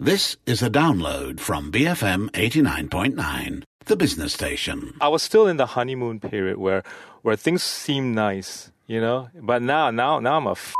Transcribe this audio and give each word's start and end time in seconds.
This 0.00 0.36
is 0.46 0.62
a 0.62 0.70
download 0.70 1.40
from 1.40 1.72
BFM 1.72 2.30
89.9, 2.30 3.64
the 3.86 3.96
business 3.96 4.32
station. 4.32 4.94
I 5.00 5.08
was 5.08 5.22
still 5.24 5.48
in 5.48 5.56
the 5.56 5.66
honeymoon 5.66 6.20
period 6.20 6.58
where 6.58 6.84
where 7.22 7.34
things 7.36 7.62
seem 7.64 8.14
nice, 8.14 8.70
you 8.86 9.00
know. 9.00 9.28
But 9.34 9.60
now, 9.62 9.90
now, 9.90 10.20
now 10.20 10.36
I'm 10.36 10.46
a 10.46 10.52
f- 10.52 10.72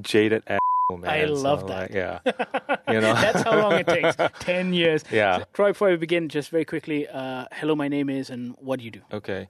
jaded 0.00 0.42
asshole, 0.46 0.98
man. 1.00 1.10
I 1.10 1.26
So, 1.26 1.34
love 1.34 1.62
like, 1.64 1.90
that. 1.92 2.20
yeah, 2.24 2.76
you 2.92 3.00
know. 3.00 3.12
That's 3.12 3.42
how 3.42 3.60
long 3.60 3.72
it 3.74 3.86
takes. 3.86 4.16
10 4.40 4.72
years. 4.72 5.04
Yeah. 5.12 5.40
So, 5.40 5.44
Troy, 5.52 5.70
before 5.72 5.90
we 5.90 5.96
begin, 5.96 6.30
just 6.30 6.48
very 6.48 6.64
quickly, 6.64 7.06
uh, 7.08 7.44
hello, 7.52 7.76
my 7.76 7.88
name 7.88 8.08
is, 8.08 8.30
and 8.30 8.56
what 8.58 8.78
do 8.78 8.86
you 8.86 8.90
do? 8.90 9.00
okay. 9.12 9.48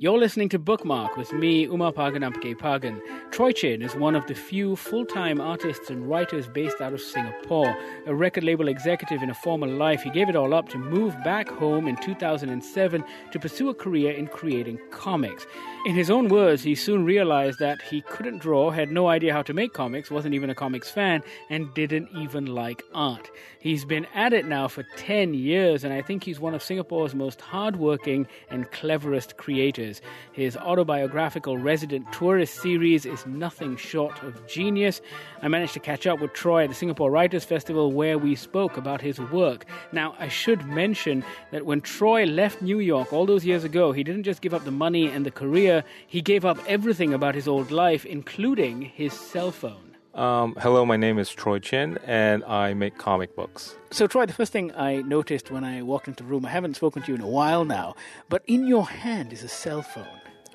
You're 0.00 0.16
listening 0.16 0.48
to 0.50 0.60
Bookmark 0.60 1.16
with 1.16 1.32
me, 1.32 1.66
Umapagan 1.66 2.22
Ampikaipakan. 2.22 3.32
Troy 3.32 3.50
Chin 3.50 3.82
is 3.82 3.96
one 3.96 4.14
of 4.14 4.24
the 4.28 4.34
few 4.34 4.76
full 4.76 5.04
time 5.04 5.40
artists 5.40 5.90
and 5.90 6.08
writers 6.08 6.46
based 6.46 6.80
out 6.80 6.92
of 6.92 7.00
Singapore. 7.00 7.76
A 8.06 8.14
record 8.14 8.44
label 8.44 8.68
executive 8.68 9.24
in 9.24 9.30
a 9.30 9.34
former 9.34 9.66
life, 9.66 10.00
he 10.02 10.10
gave 10.10 10.28
it 10.28 10.36
all 10.36 10.54
up 10.54 10.68
to 10.68 10.78
move 10.78 11.16
back 11.24 11.48
home 11.48 11.88
in 11.88 11.96
2007 11.96 13.04
to 13.32 13.38
pursue 13.40 13.70
a 13.70 13.74
career 13.74 14.12
in 14.12 14.28
creating 14.28 14.78
comics. 14.92 15.46
In 15.84 15.96
his 15.96 16.10
own 16.10 16.28
words, 16.28 16.62
he 16.62 16.76
soon 16.76 17.04
realized 17.04 17.58
that 17.58 17.82
he 17.82 18.02
couldn't 18.02 18.38
draw, 18.38 18.70
had 18.70 18.92
no 18.92 19.08
idea 19.08 19.32
how 19.32 19.42
to 19.42 19.52
make 19.52 19.72
comics, 19.72 20.12
wasn't 20.12 20.34
even 20.34 20.48
a 20.48 20.54
comics 20.54 20.92
fan, 20.92 21.24
and 21.50 21.74
didn't 21.74 22.08
even 22.16 22.46
like 22.46 22.84
art. 22.94 23.32
He's 23.58 23.84
been 23.84 24.06
at 24.14 24.32
it 24.32 24.46
now 24.46 24.68
for 24.68 24.84
10 24.96 25.34
years, 25.34 25.82
and 25.82 25.92
I 25.92 26.02
think 26.02 26.22
he's 26.22 26.38
one 26.38 26.54
of 26.54 26.62
Singapore's 26.62 27.16
most 27.16 27.40
hardworking 27.40 28.28
and 28.48 28.70
cleverest 28.70 29.36
creators. 29.36 29.87
His 30.32 30.56
autobiographical 30.56 31.58
resident 31.58 32.10
tourist 32.12 32.54
series 32.62 33.06
is 33.06 33.26
nothing 33.26 33.76
short 33.76 34.22
of 34.22 34.46
genius. 34.46 35.00
I 35.42 35.48
managed 35.48 35.74
to 35.74 35.80
catch 35.80 36.06
up 36.06 36.20
with 36.20 36.32
Troy 36.32 36.64
at 36.64 36.68
the 36.68 36.74
Singapore 36.74 37.10
Writers 37.10 37.44
Festival 37.44 37.92
where 37.92 38.18
we 38.18 38.34
spoke 38.34 38.76
about 38.76 39.00
his 39.00 39.18
work. 39.18 39.66
Now, 39.92 40.14
I 40.18 40.28
should 40.28 40.66
mention 40.66 41.24
that 41.52 41.66
when 41.66 41.80
Troy 41.80 42.24
left 42.24 42.62
New 42.62 42.78
York 42.78 43.12
all 43.12 43.26
those 43.26 43.44
years 43.44 43.64
ago, 43.64 43.92
he 43.92 44.04
didn't 44.04 44.24
just 44.24 44.42
give 44.42 44.54
up 44.54 44.64
the 44.64 44.70
money 44.70 45.08
and 45.08 45.24
the 45.24 45.30
career, 45.30 45.84
he 46.06 46.20
gave 46.22 46.44
up 46.44 46.58
everything 46.66 47.14
about 47.14 47.34
his 47.34 47.48
old 47.48 47.70
life, 47.70 48.04
including 48.04 48.82
his 48.82 49.12
cell 49.12 49.50
phone. 49.50 49.88
Um, 50.14 50.56
hello, 50.60 50.84
my 50.84 50.96
name 50.96 51.18
is 51.18 51.30
Troy 51.30 51.58
Chin, 51.58 51.98
and 52.04 52.42
I 52.44 52.74
make 52.74 52.98
comic 52.98 53.36
books. 53.36 53.76
So, 53.90 54.06
Troy, 54.06 54.26
the 54.26 54.32
first 54.32 54.52
thing 54.52 54.72
I 54.74 55.02
noticed 55.02 55.50
when 55.50 55.64
I 55.64 55.82
walked 55.82 56.08
into 56.08 56.24
the 56.24 56.28
room, 56.28 56.44
I 56.44 56.50
haven't 56.50 56.74
spoken 56.74 57.02
to 57.02 57.08
you 57.08 57.14
in 57.14 57.20
a 57.20 57.28
while 57.28 57.64
now, 57.64 57.94
but 58.28 58.42
in 58.46 58.66
your 58.66 58.86
hand 58.86 59.32
is 59.32 59.44
a 59.44 59.48
cell 59.48 59.82
phone. 59.82 60.06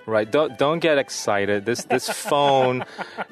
Right. 0.05 0.29
Don't 0.29 0.57
don't 0.57 0.79
get 0.79 0.97
excited. 0.97 1.65
This 1.65 1.85
this 1.85 2.09
phone 2.29 2.83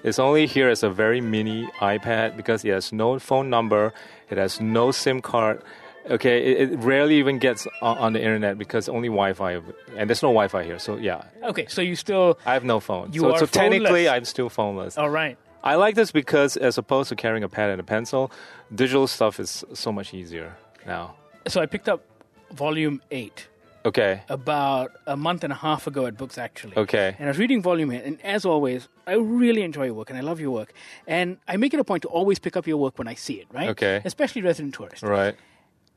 is 0.03 0.19
only 0.19 0.47
here 0.47 0.69
as 0.69 0.83
a 0.83 0.89
very 0.89 1.19
mini 1.19 1.67
iPad 1.81 2.37
because 2.37 2.63
it 2.63 2.69
has 2.69 2.93
no 2.93 3.19
phone 3.19 3.49
number. 3.49 3.93
It 4.29 4.37
has 4.37 4.61
no 4.61 4.91
SIM 4.91 5.21
card. 5.21 5.63
Okay, 6.09 6.53
it, 6.53 6.71
it 6.71 6.79
rarely 6.79 7.17
even 7.17 7.39
gets 7.39 7.67
on, 7.81 7.97
on 7.97 8.13
the 8.13 8.21
internet 8.21 8.57
because 8.57 8.87
only 8.87 9.09
Wi-Fi, 9.09 9.61
and 9.97 10.09
there's 10.09 10.23
no 10.23 10.29
Wi-Fi 10.29 10.63
here. 10.63 10.79
So 10.79 10.95
yeah, 10.95 11.25
Okay, 11.43 11.65
so 11.67 11.81
you 11.81 11.97
still. 11.97 12.39
I 12.45 12.53
have 12.53 12.63
no 12.63 12.79
phone. 12.79 13.11
You 13.11 13.21
so, 13.21 13.33
are 13.33 13.39
so 13.39 13.45
technically. 13.47 14.07
I'm 14.07 14.23
still 14.23 14.49
phoneless. 14.49 14.97
All 14.97 15.09
right. 15.09 15.37
I 15.63 15.75
like 15.75 15.95
this 15.95 16.11
because 16.11 16.57
as 16.57 16.77
opposed 16.77 17.09
to 17.09 17.15
carrying 17.15 17.43
a 17.43 17.49
pad 17.49 17.69
and 17.69 17.79
a 17.79 17.83
pencil, 17.83 18.31
digital 18.73 19.07
stuff 19.07 19.39
is 19.39 19.63
so 19.73 19.91
much 19.91 20.13
easier 20.13 20.55
now. 20.85 21.15
So, 21.47 21.61
I 21.61 21.65
picked 21.65 21.89
up 21.89 22.03
volume 22.51 23.01
8 23.11 23.47
Okay. 23.85 24.21
about 24.29 24.91
a 25.07 25.17
month 25.17 25.43
and 25.43 25.51
a 25.51 25.55
half 25.55 25.87
ago 25.87 26.05
at 26.05 26.15
BooksActually. 26.15 26.77
Okay. 26.77 27.15
And 27.17 27.27
I 27.27 27.31
was 27.31 27.39
reading 27.39 27.61
volume 27.63 27.91
8, 27.91 28.03
and 28.03 28.21
as 28.23 28.45
always, 28.45 28.87
I 29.07 29.13
really 29.15 29.63
enjoy 29.63 29.85
your 29.85 29.95
work 29.95 30.09
and 30.11 30.17
I 30.19 30.21
love 30.21 30.39
your 30.39 30.51
work. 30.51 30.73
And 31.07 31.37
I 31.47 31.57
make 31.57 31.73
it 31.73 31.79
a 31.79 31.83
point 31.83 32.03
to 32.03 32.07
always 32.09 32.37
pick 32.37 32.55
up 32.55 32.67
your 32.67 32.77
work 32.77 32.97
when 32.99 33.07
I 33.07 33.15
see 33.15 33.35
it, 33.35 33.47
right? 33.51 33.69
Okay. 33.69 34.01
Especially 34.05 34.41
Resident 34.43 34.75
Tourist. 34.75 35.01
Right. 35.03 35.35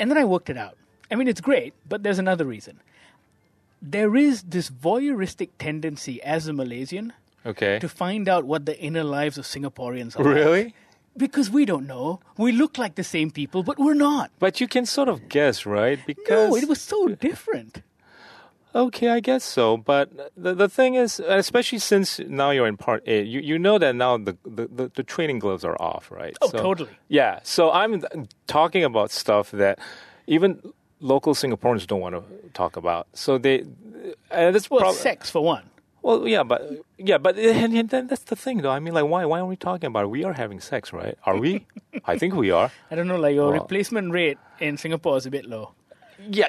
And 0.01 0.11
then 0.11 0.17
I 0.19 0.25
worked 0.25 0.49
it 0.49 0.57
out. 0.57 0.77
I 1.11 1.15
mean, 1.17 1.29
it's 1.29 1.41
great, 1.43 1.75
but 1.89 2.03
there's 2.03 2.19
another 2.19 2.45
reason. 2.47 2.81
There 3.83 4.17
is 4.17 4.43
this 4.45 4.71
voyeuristic 4.71 5.51
tendency 5.59 6.23
as 6.23 6.49
a 6.49 6.53
Malaysian 6.55 7.13
Okay. 7.47 7.79
to 7.79 7.89
find 7.89 8.29
out 8.29 8.45
what 8.45 8.67
the 8.67 8.79
inner 8.79 9.05
lives 9.05 9.39
of 9.39 9.45
Singaporeans 9.45 10.19
are. 10.19 10.25
like. 10.25 10.35
Really? 10.35 10.75
Because 11.17 11.49
we 11.49 11.65
don't 11.65 11.87
know. 11.87 12.21
We 12.37 12.51
look 12.51 12.77
like 12.77 12.97
the 12.97 13.05
same 13.05 13.31
people, 13.31 13.63
but 13.63 13.79
we're 13.79 13.95
not. 13.95 14.33
But 14.41 14.61
you 14.61 14.67
can 14.67 14.85
sort 14.85 15.09
of 15.09 15.29
guess, 15.29 15.65
right? 15.65 16.01
Because 16.07 16.51
No, 16.51 16.57
it 16.57 16.69
was 16.69 16.81
so 16.81 17.09
different. 17.09 17.83
Okay, 18.75 19.09
I 19.09 19.21
guess 19.21 19.45
so. 19.45 19.77
But 19.77 20.33
the 20.37 20.55
the 20.55 20.69
thing 20.69 20.95
is, 20.97 21.21
especially 21.21 21.79
since 21.79 22.19
now 22.19 22.51
you're 22.51 22.67
in 22.67 22.77
part 22.77 23.05
eight, 23.07 23.29
you, 23.29 23.41
you 23.41 23.57
know 23.57 23.79
that 23.79 23.95
now 23.95 24.19
the, 24.19 24.37
the, 24.45 24.91
the, 24.93 25.03
training 25.05 25.39
gloves 25.39 25.65
are 25.65 25.81
off, 25.81 26.11
right? 26.11 26.37
Oh, 26.43 26.51
totally. 26.51 26.91
Yeah. 27.07 27.39
So 27.45 27.71
I'm 27.71 28.03
talking 28.49 28.83
about 28.83 29.13
stuff 29.13 29.53
that 29.53 29.79
even 30.27 30.61
local 30.99 31.35
Singaporeans 31.35 31.87
don't 31.87 32.01
want 32.01 32.17
to 32.17 32.49
talk 32.51 32.77
about. 32.77 33.07
So 33.15 33.39
they, 33.39 33.61
uh, 33.61 33.65
and 34.33 34.55
that's 34.55 34.69
Well, 34.69 34.81
prob- 34.81 34.95
sex 34.97 35.31
for 35.31 35.45
one. 35.45 35.63
Well, 36.05 36.29
yeah, 36.29 36.43
but 36.43 36.61
yeah, 36.99 37.17
but 37.17 37.39
and, 37.39 37.73
and 37.75 37.89
then 37.89 38.07
that's 38.09 38.25
the 38.25 38.37
thing, 38.37 38.61
though. 38.61 38.71
I 38.71 38.79
mean, 38.79 38.93
like, 38.93 39.07
why 39.07 39.25
why 39.25 39.39
are 39.41 39.47
we 39.47 39.57
talking 39.57 39.87
about 39.89 40.05
it? 40.05 40.11
We 40.11 40.23
are 40.25 40.35
having 40.35 40.61
sex, 40.61 40.93
right? 40.93 41.17
Are 41.25 41.39
we? 41.39 41.65
I 42.05 42.19
think 42.19 42.35
we 42.35 42.51
are. 42.51 42.71
I 42.91 42.95
don't 42.95 43.09
know, 43.09 43.17
like 43.17 43.35
your 43.35 43.51
Well- 43.51 43.61
replacement 43.63 44.13
rate 44.13 44.37
in 44.61 44.77
Singapore 44.77 45.17
is 45.17 45.25
a 45.25 45.31
bit 45.31 45.47
low. 45.47 45.73
Yeah. 46.29 46.49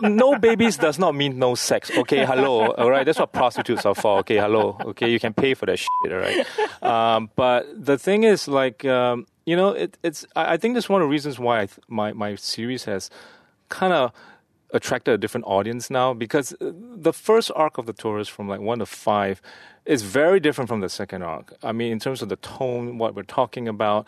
No 0.00 0.38
babies 0.38 0.76
does 0.78 0.98
not 0.98 1.14
mean 1.14 1.38
no 1.38 1.54
sex. 1.54 1.90
Okay, 1.90 2.24
hello. 2.24 2.70
All 2.72 2.90
right, 2.90 3.04
that's 3.04 3.18
what 3.18 3.32
prostitutes 3.32 3.84
are 3.84 3.94
for. 3.94 4.18
Okay, 4.20 4.36
hello. 4.38 4.76
Okay, 4.80 5.10
you 5.10 5.18
can 5.20 5.34
pay 5.34 5.54
for 5.54 5.66
that 5.66 5.78
shit. 5.78 6.12
All 6.12 6.18
right. 6.18 6.46
Um, 6.82 7.30
but 7.36 7.66
the 7.84 7.98
thing 7.98 8.22
is, 8.24 8.48
like, 8.48 8.84
um, 8.84 9.26
you 9.44 9.56
know, 9.56 9.70
it, 9.70 9.98
it's. 10.02 10.24
I, 10.36 10.54
I 10.54 10.56
think 10.56 10.74
that's 10.74 10.88
one 10.88 11.02
of 11.02 11.06
the 11.06 11.10
reasons 11.10 11.38
why 11.38 11.62
I 11.62 11.66
th- 11.66 11.80
my 11.88 12.12
my 12.12 12.36
series 12.36 12.84
has 12.84 13.10
kind 13.68 13.92
of 13.92 14.12
attracted 14.72 15.12
a 15.12 15.18
different 15.18 15.46
audience 15.46 15.90
now 15.90 16.14
because 16.14 16.52
uh, 16.54 16.72
the 16.74 17.12
first 17.12 17.50
arc 17.54 17.78
of 17.78 17.86
the 17.86 17.92
tourist 17.92 18.30
from 18.30 18.48
like 18.48 18.60
one 18.60 18.78
to 18.78 18.86
five 18.86 19.40
is 19.84 20.02
very 20.02 20.40
different 20.40 20.68
from 20.68 20.80
the 20.80 20.88
second 20.88 21.22
arc. 21.22 21.54
I 21.62 21.72
mean, 21.72 21.92
in 21.92 21.98
terms 21.98 22.22
of 22.22 22.28
the 22.28 22.36
tone, 22.36 22.98
what 22.98 23.14
we're 23.14 23.22
talking 23.24 23.68
about, 23.68 24.06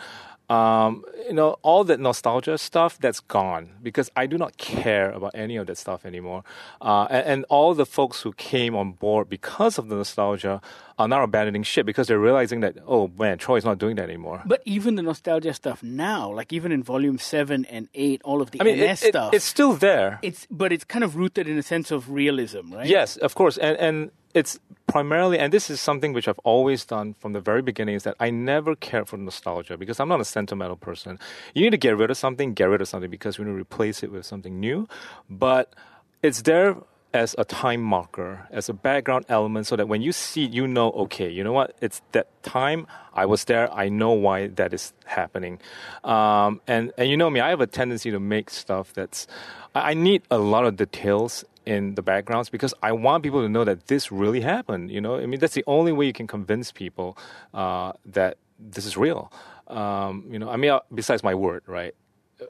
um, 0.50 1.05
you 1.27 1.32
know, 1.32 1.56
all 1.62 1.84
that 1.84 1.99
nostalgia 2.00 2.59
stuff 2.59 2.99
that's 2.99 3.21
gone 3.21 3.71
because 3.82 4.10
I 4.15 4.27
do 4.27 4.37
not 4.37 4.56
care 4.59 5.10
about 5.10 5.32
any 5.34 5.56
of 5.56 5.66
that 5.69 5.78
stuff 5.78 6.05
anymore. 6.05 6.44
Uh, 6.82 7.06
and, 7.10 7.27
and 7.27 7.44
all 7.49 7.72
the 7.75 7.87
folks 7.87 8.21
who 8.22 8.32
came 8.34 8.77
on 8.77 8.93
board 8.93 9.28
because 9.31 9.78
of 9.78 9.88
the 9.88 9.97
nostalgia 9.97 10.60
are 10.99 11.09
now 11.09 11.22
abandoning 11.22 11.62
ship 11.62 11.87
because 11.87 12.09
they're 12.09 12.19
realizing 12.21 12.60
that 12.60 12.77
oh 12.87 13.10
man, 13.19 13.38
Troy's 13.38 13.65
not 13.65 13.78
doing 13.78 13.97
that 13.97 14.05
anymore. 14.05 14.43
But 14.44 14.60
even 14.66 14.97
the 14.97 15.03
nostalgia 15.03 15.55
stuff 15.55 15.82
now, 15.82 16.31
like 16.31 16.53
even 16.53 16.72
in 16.72 16.82
volume 16.82 17.19
seven 17.19 17.65
and 17.66 17.88
eight, 17.94 18.21
all 18.25 18.43
of 18.43 18.50
the 18.50 18.61
I 18.61 18.65
mean, 18.65 18.78
it- 18.78 18.91
NS 18.91 19.03
it- 19.03 19.09
stuff, 19.09 19.32
it's 19.34 19.44
still 19.47 19.72
there. 19.72 20.19
it's 20.22 20.47
but 20.50 20.72
it's 20.72 20.84
kind 20.84 21.03
of 21.05 21.16
rooted 21.16 21.49
in 21.49 21.56
a 21.59 21.62
sense 21.62 21.91
of 21.91 22.11
realism, 22.11 22.71
right? 22.72 22.87
Yes, 22.87 23.16
of 23.16 23.34
course, 23.34 23.56
and 23.59 23.76
and 23.78 24.11
it's 24.34 24.59
primarily, 24.87 25.39
and 25.39 25.53
this 25.53 25.71
is 25.71 25.81
something 25.81 26.12
which 26.12 26.28
I've 26.28 26.41
always 26.41 26.84
done 26.84 27.15
from 27.21 27.33
the 27.33 27.41
very 27.41 27.62
beginning, 27.62 27.95
is 27.95 28.03
that 28.03 28.17
I 28.19 28.31
never 28.31 28.75
care 28.75 29.05
for 29.05 29.17
nostalgia 29.17 29.78
because 29.78 30.00
I'm 30.00 30.09
not 30.09 30.21
a 30.21 30.25
sentimental 30.25 30.77
person. 30.77 31.19
You 31.55 31.62
need 31.62 31.71
to 31.71 31.78
get 31.78 31.97
rid 31.97 32.11
of 32.11 32.17
something, 32.17 32.53
get 32.53 32.65
rid 32.65 32.81
of 32.81 32.89
something 32.89 33.11
because 33.11 33.39
we 33.39 33.44
need 33.44 33.53
to 33.53 33.56
replace 33.56 34.03
it 34.03 34.11
with 34.11 34.27
something 34.27 34.59
new, 34.59 34.89
but 35.31 35.75
it's 36.23 36.43
there 36.43 36.77
as 37.15 37.37
a 37.39 37.44
time 37.44 37.81
marker, 37.81 38.49
as 38.50 38.69
a 38.69 38.73
background 38.73 39.25
element, 39.28 39.69
so 39.69 39.77
that 39.77 39.87
when 39.87 40.03
you 40.03 40.11
see 40.11 40.44
you 40.44 40.67
know, 40.67 40.91
okay, 40.91 41.31
you 41.31 41.44
know 41.44 41.53
what, 41.53 41.77
it's 41.81 42.03
that 42.11 42.27
time. 42.43 42.89
I 43.15 43.25
was 43.25 43.44
there. 43.44 43.73
I 43.73 43.89
know 43.89 44.11
why 44.11 44.49
that 44.49 44.75
is 44.75 44.93
happening, 45.05 45.61
um, 46.03 46.61
and 46.67 46.93
and 46.99 47.09
you 47.09 47.17
know 47.17 47.31
me, 47.31 47.39
I 47.39 47.50
have 47.50 47.61
a 47.61 47.69
tendency 47.69 48.11
to 48.11 48.19
make 48.19 48.50
stuff 48.50 48.93
that's. 48.93 49.28
I 49.77 49.94
need 49.94 50.23
a 50.31 50.39
lot 50.39 50.67
of 50.67 50.77
details 50.77 51.44
in 51.66 51.94
the 51.94 52.02
backgrounds 52.02 52.48
because 52.48 52.75
I 52.82 52.92
want 52.92 53.22
people 53.22 53.42
to 53.42 53.48
know 53.48 53.64
that 53.64 53.86
this 53.86 54.12
really 54.12 54.41
happened. 54.41 54.91
You 54.91 55.00
know, 55.00 55.16
I 55.16 55.26
mean, 55.26 55.41
that's 55.41 55.54
the 55.54 55.64
only 55.66 55.92
way 55.92 56.06
you 56.06 56.12
can 56.12 56.26
convince 56.26 56.72
people 56.72 57.16
uh, 57.52 57.93
that 58.06 58.38
this 58.58 58.87
is 58.87 58.96
real. 58.96 59.32
Um, 59.69 60.25
you 60.31 60.38
know, 60.38 60.50
I 60.50 60.56
mean, 60.56 60.70
uh, 60.70 60.81
besides 60.94 61.22
my 61.22 61.34
word, 61.34 61.62
right? 61.66 61.94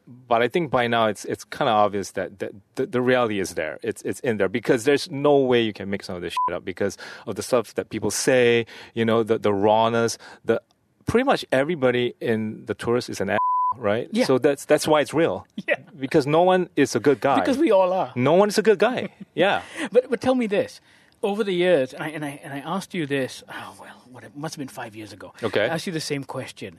But 0.06 0.42
I 0.42 0.48
think 0.48 0.70
by 0.70 0.86
now 0.86 1.06
it's 1.06 1.24
it's 1.26 1.44
kind 1.44 1.68
of 1.68 1.74
obvious 1.74 2.12
that, 2.12 2.38
that 2.38 2.52
the, 2.74 2.86
the 2.86 3.02
reality 3.02 3.38
is 3.38 3.54
there. 3.54 3.78
It's 3.82 4.02
it's 4.02 4.20
in 4.20 4.38
there 4.38 4.48
because 4.48 4.84
there's 4.84 5.10
no 5.10 5.36
way 5.38 5.60
you 5.60 5.72
can 5.72 5.90
make 5.90 6.02
some 6.02 6.16
of 6.16 6.22
this 6.22 6.32
shit 6.32 6.56
up 6.56 6.64
because 6.64 6.96
of 7.26 7.36
the 7.36 7.42
stuff 7.42 7.74
that 7.74 7.90
people 7.90 8.10
say. 8.10 8.66
You 8.94 9.04
know, 9.04 9.22
the 9.22 9.38
the 9.38 9.52
rawness. 9.52 10.18
The 10.44 10.62
pretty 11.06 11.24
much 11.24 11.44
everybody 11.52 12.14
in 12.20 12.64
the 12.64 12.74
tourist 12.74 13.10
is 13.10 13.20
an 13.20 13.36
right? 13.78 14.08
Yeah. 14.12 14.24
So 14.24 14.38
that's 14.38 14.64
that's 14.64 14.86
why 14.86 15.00
it's 15.00 15.14
real. 15.14 15.46
Yeah. 15.68 15.76
Because 15.98 16.26
no 16.26 16.42
one 16.42 16.68
is 16.76 16.94
a 16.96 17.00
good 17.00 17.20
guy. 17.20 17.40
Because 17.40 17.58
we 17.58 17.70
all 17.70 17.92
are. 17.92 18.12
No 18.16 18.34
one 18.34 18.48
is 18.48 18.58
a 18.58 18.62
good 18.62 18.78
guy. 18.78 19.08
Yeah. 19.34 19.62
But 19.90 20.10
but 20.10 20.20
tell 20.20 20.34
me 20.36 20.46
this: 20.46 20.80
over 21.22 21.42
the 21.42 21.52
years, 21.52 21.92
and 21.92 22.02
I 22.04 22.08
and 22.08 22.24
I, 22.24 22.40
and 22.44 22.52
I 22.52 22.58
asked 22.58 22.94
you 22.94 23.06
this. 23.06 23.42
Oh 23.48 23.74
well, 23.80 24.02
what 24.10 24.22
it 24.24 24.36
must 24.36 24.54
have 24.54 24.58
been 24.60 24.68
five 24.68 24.94
years 24.94 25.12
ago. 25.12 25.32
Okay. 25.42 25.64
I 25.64 25.74
asked 25.74 25.86
you 25.86 25.92
the 25.92 26.00
same 26.00 26.22
question. 26.24 26.78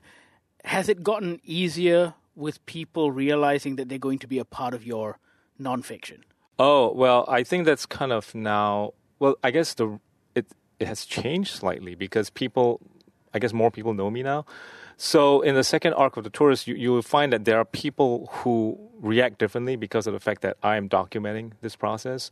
Has 0.64 0.88
it 0.90 1.04
gotten 1.04 1.40
easier 1.44 2.14
with 2.36 2.66
people 2.66 3.12
realizing 3.12 3.76
that 3.78 3.90
they're 3.90 3.98
going 3.98 4.20
to 4.20 4.28
be 4.28 4.40
a 4.40 4.46
part 4.46 4.74
of 4.74 4.86
your 4.86 5.20
nonfiction? 5.60 6.20
Oh 6.58 6.94
well, 6.94 7.26
I 7.28 7.44
think 7.44 7.66
that's 7.66 7.86
kind 7.86 8.12
of 8.12 8.34
now. 8.34 8.94
Well, 9.20 9.36
I 9.44 9.52
guess 9.52 9.74
the 9.74 10.00
it 10.34 10.46
it 10.80 10.88
has 10.88 11.06
changed 11.06 11.56
slightly 11.56 11.96
because 11.96 12.30
people, 12.30 12.80
I 13.36 13.40
guess, 13.40 13.54
more 13.54 13.70
people 13.70 13.94
know 13.94 14.10
me 14.10 14.24
now. 14.24 14.46
So 14.98 15.42
in 15.42 15.56
the 15.56 15.64
second 15.64 15.94
arc 15.94 16.16
of 16.18 16.24
the 16.24 16.30
tourist, 16.30 16.68
you, 16.68 16.76
you 16.76 16.92
will 16.92 17.02
find 17.02 17.34
that 17.34 17.44
there 17.46 17.60
are 17.60 17.66
people 17.66 18.30
who 18.32 18.80
react 19.00 19.40
differently 19.40 19.76
because 19.76 20.08
of 20.08 20.14
the 20.14 20.20
fact 20.20 20.42
that 20.42 20.58
I 20.64 20.78
am 20.78 20.88
documenting 20.88 21.52
this 21.62 21.76
process. 21.76 22.32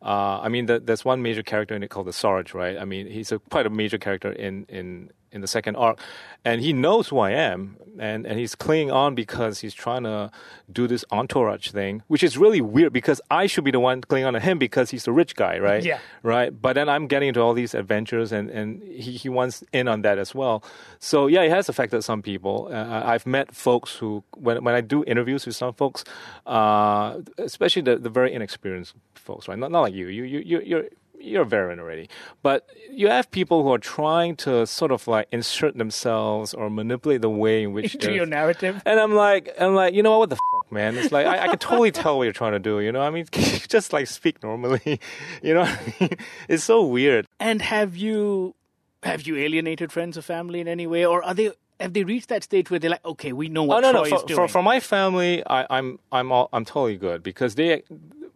Uh, 0.00 0.40
I 0.40 0.48
mean, 0.48 0.66
the, 0.66 0.80
there's 0.80 1.04
one 1.04 1.22
major 1.22 1.42
character 1.42 1.74
in 1.74 1.82
it 1.82 1.90
called 1.90 2.06
the 2.06 2.12
Sarge, 2.12 2.54
right? 2.54 2.78
I 2.78 2.84
mean, 2.84 3.06
he's 3.08 3.30
a, 3.32 3.38
quite 3.38 3.66
a 3.66 3.70
major 3.70 3.98
character 3.98 4.32
in, 4.32 4.64
in 4.68 5.10
in 5.32 5.40
the 5.40 5.46
second 5.46 5.76
arc, 5.76 5.98
and 6.44 6.60
he 6.60 6.72
knows 6.72 7.08
who 7.08 7.18
I 7.18 7.30
am, 7.30 7.76
and, 7.98 8.26
and 8.26 8.38
he's 8.38 8.54
clinging 8.54 8.90
on 8.90 9.14
because 9.14 9.60
he's 9.60 9.74
trying 9.74 10.04
to 10.04 10.30
do 10.70 10.86
this 10.86 11.04
entourage 11.10 11.70
thing, 11.70 12.02
which 12.06 12.22
is 12.22 12.38
really 12.38 12.60
weird 12.60 12.92
because 12.92 13.20
I 13.30 13.46
should 13.46 13.64
be 13.64 13.70
the 13.70 13.80
one 13.80 14.00
clinging 14.00 14.26
on 14.26 14.34
to 14.34 14.40
him 14.40 14.58
because 14.58 14.90
he's 14.90 15.04
the 15.04 15.12
rich 15.12 15.34
guy, 15.34 15.58
right? 15.58 15.84
Yeah. 15.84 15.98
Right. 16.22 16.50
But 16.50 16.74
then 16.74 16.88
I'm 16.88 17.06
getting 17.06 17.28
into 17.28 17.40
all 17.40 17.54
these 17.54 17.74
adventures, 17.74 18.32
and, 18.32 18.50
and 18.50 18.82
he, 18.82 19.12
he 19.12 19.28
wants 19.28 19.62
in 19.72 19.88
on 19.88 20.02
that 20.02 20.18
as 20.18 20.34
well. 20.34 20.62
So 20.98 21.26
yeah, 21.26 21.42
it 21.42 21.50
has 21.50 21.68
affected 21.68 22.02
some 22.02 22.22
people. 22.22 22.68
Uh, 22.70 23.02
I've 23.04 23.26
met 23.26 23.54
folks 23.54 23.96
who, 23.96 24.24
when 24.36 24.64
when 24.64 24.74
I 24.74 24.80
do 24.80 25.04
interviews 25.04 25.46
with 25.46 25.56
some 25.56 25.74
folks, 25.74 26.04
uh, 26.46 27.18
especially 27.38 27.82
the, 27.82 27.96
the 27.96 28.10
very 28.10 28.32
inexperienced 28.32 28.94
folks, 29.14 29.48
right? 29.48 29.58
Not 29.58 29.70
not 29.70 29.82
like 29.82 29.94
you. 29.94 30.08
You 30.08 30.24
you 30.24 30.38
you 30.40 30.60
you're 30.60 30.84
you're 31.20 31.42
a 31.42 31.46
veteran 31.46 31.80
already. 31.80 32.08
But 32.42 32.66
you 32.90 33.08
have 33.08 33.30
people 33.30 33.62
who 33.62 33.72
are 33.72 33.78
trying 33.78 34.36
to 34.36 34.66
sort 34.66 34.92
of 34.92 35.06
like 35.08 35.28
insert 35.32 35.76
themselves 35.76 36.54
or 36.54 36.70
manipulate 36.70 37.20
the 37.22 37.30
way 37.30 37.62
in 37.62 37.72
which 37.72 37.94
Into 37.96 38.12
your 38.12 38.26
narrative. 38.26 38.82
and 38.86 38.98
I'm 39.00 39.14
like, 39.14 39.54
I'm 39.60 39.74
like, 39.74 39.94
you 39.94 40.02
know 40.02 40.10
what, 40.12 40.20
what 40.20 40.30
the 40.30 40.36
fuck, 40.36 40.72
man? 40.72 40.96
It's 40.96 41.12
like 41.12 41.26
I, 41.26 41.44
I 41.44 41.48
can 41.48 41.58
totally 41.58 41.90
tell 41.90 42.16
what 42.18 42.24
you're 42.24 42.32
trying 42.32 42.52
to 42.52 42.58
do. 42.58 42.80
You 42.80 42.92
know, 42.92 43.00
I 43.00 43.10
mean, 43.10 43.26
just 43.32 43.92
like 43.92 44.06
speak 44.06 44.42
normally. 44.42 45.00
You 45.42 45.54
know, 45.54 45.62
I 45.62 45.78
mean? 46.00 46.10
it's 46.48 46.64
so 46.64 46.84
weird. 46.84 47.26
And 47.40 47.62
have 47.62 47.96
you 47.96 48.54
have 49.02 49.22
you 49.26 49.36
alienated 49.36 49.92
friends 49.92 50.18
or 50.18 50.22
family 50.22 50.60
in 50.60 50.66
any 50.68 50.86
way, 50.86 51.04
or 51.06 51.22
are 51.22 51.34
they 51.34 51.52
have 51.80 51.92
they 51.92 52.02
reached 52.02 52.28
that 52.30 52.42
stage 52.42 52.70
where 52.70 52.80
they're 52.80 52.90
like, 52.90 53.04
okay, 53.04 53.32
we 53.32 53.48
know 53.48 53.62
Oh 53.62 53.66
what 53.66 53.80
no, 53.82 53.92
Troy 53.92 54.08
no, 54.08 54.16
is 54.16 54.20
for, 54.22 54.26
doing? 54.26 54.36
for 54.36 54.48
for 54.48 54.62
my 54.62 54.80
family, 54.80 55.44
I, 55.46 55.66
I'm 55.70 55.98
I'm 56.10 56.32
all, 56.32 56.48
I'm 56.52 56.64
totally 56.64 56.96
good 56.96 57.22
because 57.22 57.54
they. 57.54 57.82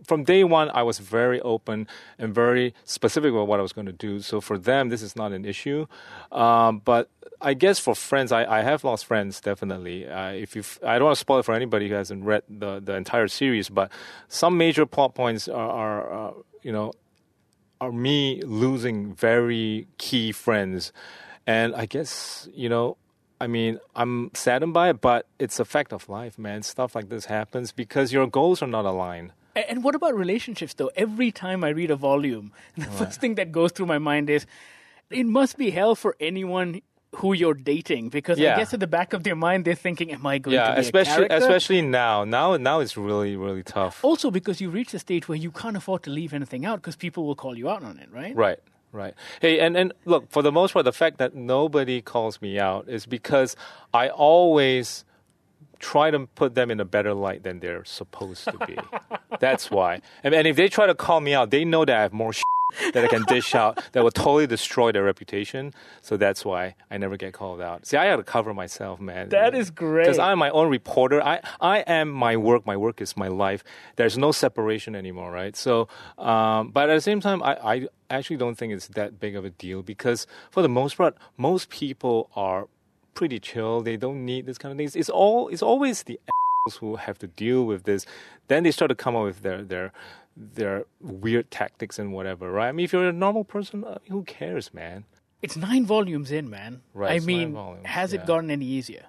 From 0.04 0.24
day 0.24 0.44
one, 0.44 0.70
I 0.74 0.82
was 0.82 0.98
very 0.98 1.40
open 1.40 1.86
and 2.18 2.34
very 2.34 2.74
specific 2.84 3.32
about 3.32 3.46
what 3.46 3.58
I 3.58 3.62
was 3.62 3.72
going 3.72 3.86
to 3.86 3.92
do. 3.92 4.20
So 4.20 4.40
for 4.40 4.58
them, 4.58 4.88
this 4.88 5.02
is 5.02 5.16
not 5.16 5.32
an 5.32 5.44
issue. 5.44 5.86
Um, 6.30 6.80
but 6.84 7.08
I 7.40 7.54
guess 7.54 7.78
for 7.78 7.94
friends, 7.94 8.32
I, 8.32 8.44
I 8.44 8.62
have 8.62 8.84
lost 8.84 9.06
friends 9.06 9.40
definitely. 9.40 10.06
Uh, 10.06 10.30
if 10.30 10.54
you, 10.54 10.62
I 10.84 10.98
don't 10.98 11.06
want 11.06 11.16
to 11.16 11.20
spoil 11.20 11.40
it 11.40 11.44
for 11.44 11.54
anybody 11.54 11.88
who 11.88 11.94
hasn't 11.94 12.24
read 12.24 12.42
the 12.48 12.80
the 12.80 12.94
entire 12.94 13.28
series, 13.28 13.68
but 13.68 13.90
some 14.28 14.56
major 14.56 14.86
plot 14.86 15.14
points 15.14 15.48
are, 15.48 15.70
are 15.70 16.28
uh, 16.28 16.32
you 16.62 16.72
know, 16.72 16.92
are 17.80 17.92
me 17.92 18.40
losing 18.42 19.12
very 19.12 19.88
key 19.98 20.30
friends. 20.32 20.92
And 21.46 21.74
I 21.74 21.86
guess, 21.86 22.48
you 22.54 22.68
know, 22.68 22.96
I 23.40 23.48
mean, 23.48 23.80
I'm 23.96 24.30
saddened 24.34 24.72
by 24.72 24.90
it, 24.90 25.00
but 25.00 25.26
it's 25.40 25.58
a 25.58 25.64
fact 25.64 25.92
of 25.92 26.08
life, 26.08 26.38
man. 26.38 26.62
Stuff 26.62 26.94
like 26.94 27.08
this 27.08 27.24
happens 27.24 27.72
because 27.72 28.12
your 28.12 28.28
goals 28.28 28.62
are 28.62 28.68
not 28.68 28.84
aligned. 28.84 29.32
And 29.54 29.84
what 29.84 29.94
about 29.94 30.14
relationships, 30.14 30.74
though? 30.74 30.90
Every 30.96 31.30
time 31.30 31.62
I 31.64 31.68
read 31.68 31.90
a 31.90 31.96
volume, 31.96 32.52
the 32.76 32.86
first 32.86 33.20
thing 33.20 33.34
that 33.36 33.52
goes 33.52 33.72
through 33.72 33.86
my 33.86 33.98
mind 33.98 34.30
is 34.30 34.46
it 35.10 35.24
must 35.26 35.58
be 35.58 35.70
hell 35.70 35.94
for 35.94 36.16
anyone 36.20 36.80
who 37.16 37.34
you're 37.34 37.52
dating 37.52 38.08
because 38.08 38.38
I 38.40 38.56
guess 38.56 38.72
at 38.72 38.80
the 38.80 38.86
back 38.86 39.12
of 39.12 39.22
their 39.22 39.36
mind 39.36 39.66
they're 39.66 39.74
thinking, 39.74 40.10
"Am 40.12 40.24
I 40.24 40.38
going 40.38 40.54
Yeah, 40.54 40.68
to 40.70 40.74
be 40.76 40.80
especially 40.80 41.26
a 41.26 41.28
character?" 41.28 41.36
especially 41.46 41.82
now. 41.82 42.24
Now 42.24 42.56
now 42.56 42.80
it's 42.80 42.96
really 42.96 43.36
really 43.36 43.62
tough. 43.62 44.02
also 44.02 44.30
because 44.30 44.62
you 44.62 44.70
reach 44.70 44.94
a 44.94 44.98
stage 44.98 45.28
where 45.28 45.36
you 45.36 45.50
can't 45.50 45.76
afford 45.76 46.02
to 46.04 46.10
leave 46.10 46.32
anything 46.32 46.64
out 46.64 46.76
because 46.80 46.96
people 46.96 47.26
will 47.26 47.34
call 47.34 47.54
you 47.58 47.68
out 47.68 47.82
on 47.84 47.98
it, 47.98 48.10
right? 48.10 48.34
Right, 48.34 48.60
right. 48.92 49.12
Hey, 49.42 49.60
and, 49.60 49.76
and 49.76 49.92
look, 50.06 50.30
for 50.30 50.40
the 50.40 50.50
most 50.50 50.72
part, 50.72 50.86
the 50.86 50.92
fact 50.92 51.18
that 51.18 51.34
nobody 51.34 52.00
calls 52.00 52.40
me 52.40 52.58
out 52.58 52.88
is 52.88 53.04
because 53.04 53.56
I 53.92 54.08
always 54.08 55.04
try 55.82 56.10
to 56.10 56.20
put 56.20 56.54
them 56.54 56.70
in 56.70 56.80
a 56.80 56.84
better 56.84 57.12
light 57.12 57.42
than 57.42 57.60
they're 57.60 57.84
supposed 57.84 58.44
to 58.44 58.56
be. 58.66 58.78
That's 59.40 59.70
why. 59.70 60.00
And, 60.24 60.34
and 60.34 60.46
if 60.46 60.56
they 60.56 60.68
try 60.68 60.86
to 60.86 60.94
call 60.94 61.20
me 61.20 61.34
out, 61.34 61.50
they 61.50 61.64
know 61.64 61.84
that 61.84 61.94
I 61.94 62.02
have 62.02 62.12
more 62.14 62.32
that 62.92 63.04
I 63.04 63.08
can 63.08 63.24
dish 63.24 63.54
out 63.54 63.82
that 63.92 64.02
will 64.02 64.10
totally 64.10 64.46
destroy 64.46 64.92
their 64.92 65.02
reputation. 65.02 65.74
So 66.00 66.16
that's 66.16 66.44
why 66.44 66.74
I 66.90 66.96
never 66.96 67.16
get 67.16 67.34
called 67.34 67.60
out. 67.60 67.86
See, 67.86 67.96
I 67.96 68.06
got 68.06 68.16
to 68.16 68.22
cover 68.22 68.54
myself, 68.54 69.00
man. 69.00 69.28
That 69.28 69.54
is 69.54 69.70
great. 69.70 70.04
Because 70.04 70.18
I'm 70.18 70.38
my 70.38 70.50
own 70.50 70.68
reporter. 70.68 71.22
I, 71.22 71.40
I 71.60 71.78
am 71.80 72.10
my 72.10 72.36
work. 72.36 72.66
My 72.66 72.76
work 72.76 73.00
is 73.00 73.16
my 73.16 73.28
life. 73.28 73.62
There's 73.96 74.16
no 74.16 74.32
separation 74.32 74.94
anymore, 74.94 75.30
right? 75.30 75.56
So, 75.56 75.88
um, 76.18 76.70
but 76.70 76.88
at 76.88 76.94
the 76.94 77.00
same 77.00 77.20
time, 77.20 77.42
I, 77.42 77.56
I 77.56 77.88
actually 78.10 78.36
don't 78.36 78.56
think 78.56 78.72
it's 78.72 78.88
that 78.88 79.20
big 79.20 79.36
of 79.36 79.44
a 79.44 79.50
deal 79.50 79.82
because 79.82 80.26
for 80.50 80.62
the 80.62 80.68
most 80.68 80.96
part, 80.96 81.16
most 81.36 81.68
people 81.68 82.30
are 82.34 82.68
pretty 83.14 83.40
chill. 83.40 83.82
They 83.82 83.96
don't 83.96 84.24
need 84.24 84.46
this 84.46 84.58
kind 84.58 84.72
of 84.72 84.78
things. 84.78 84.96
It's 84.96 85.10
all. 85.10 85.48
It's 85.48 85.62
always 85.62 86.02
the 86.04 86.18
assholes 86.28 86.78
who 86.78 86.96
have 86.96 87.18
to 87.18 87.26
deal 87.26 87.64
with 87.64 87.84
this. 87.84 88.06
Then 88.48 88.62
they 88.62 88.70
start 88.70 88.88
to 88.90 88.94
come 88.94 89.16
up 89.16 89.24
with 89.24 89.42
their 89.42 89.62
their 89.62 89.92
their 90.36 90.86
weird 91.00 91.50
tactics 91.50 91.98
and 91.98 92.12
whatever, 92.12 92.50
right? 92.50 92.68
I 92.68 92.72
mean, 92.72 92.84
if 92.84 92.92
you're 92.92 93.08
a 93.08 93.12
normal 93.12 93.44
person, 93.44 93.84
who 94.08 94.22
cares, 94.24 94.72
man? 94.72 95.04
It's 95.42 95.56
nine 95.56 95.84
volumes 95.84 96.30
in, 96.30 96.48
man. 96.48 96.82
Right, 96.94 97.20
I 97.20 97.24
mean, 97.24 97.52
volumes, 97.52 97.86
has 97.86 98.12
it 98.12 98.26
gotten 98.26 98.50
any 98.50 98.64
easier? 98.64 99.06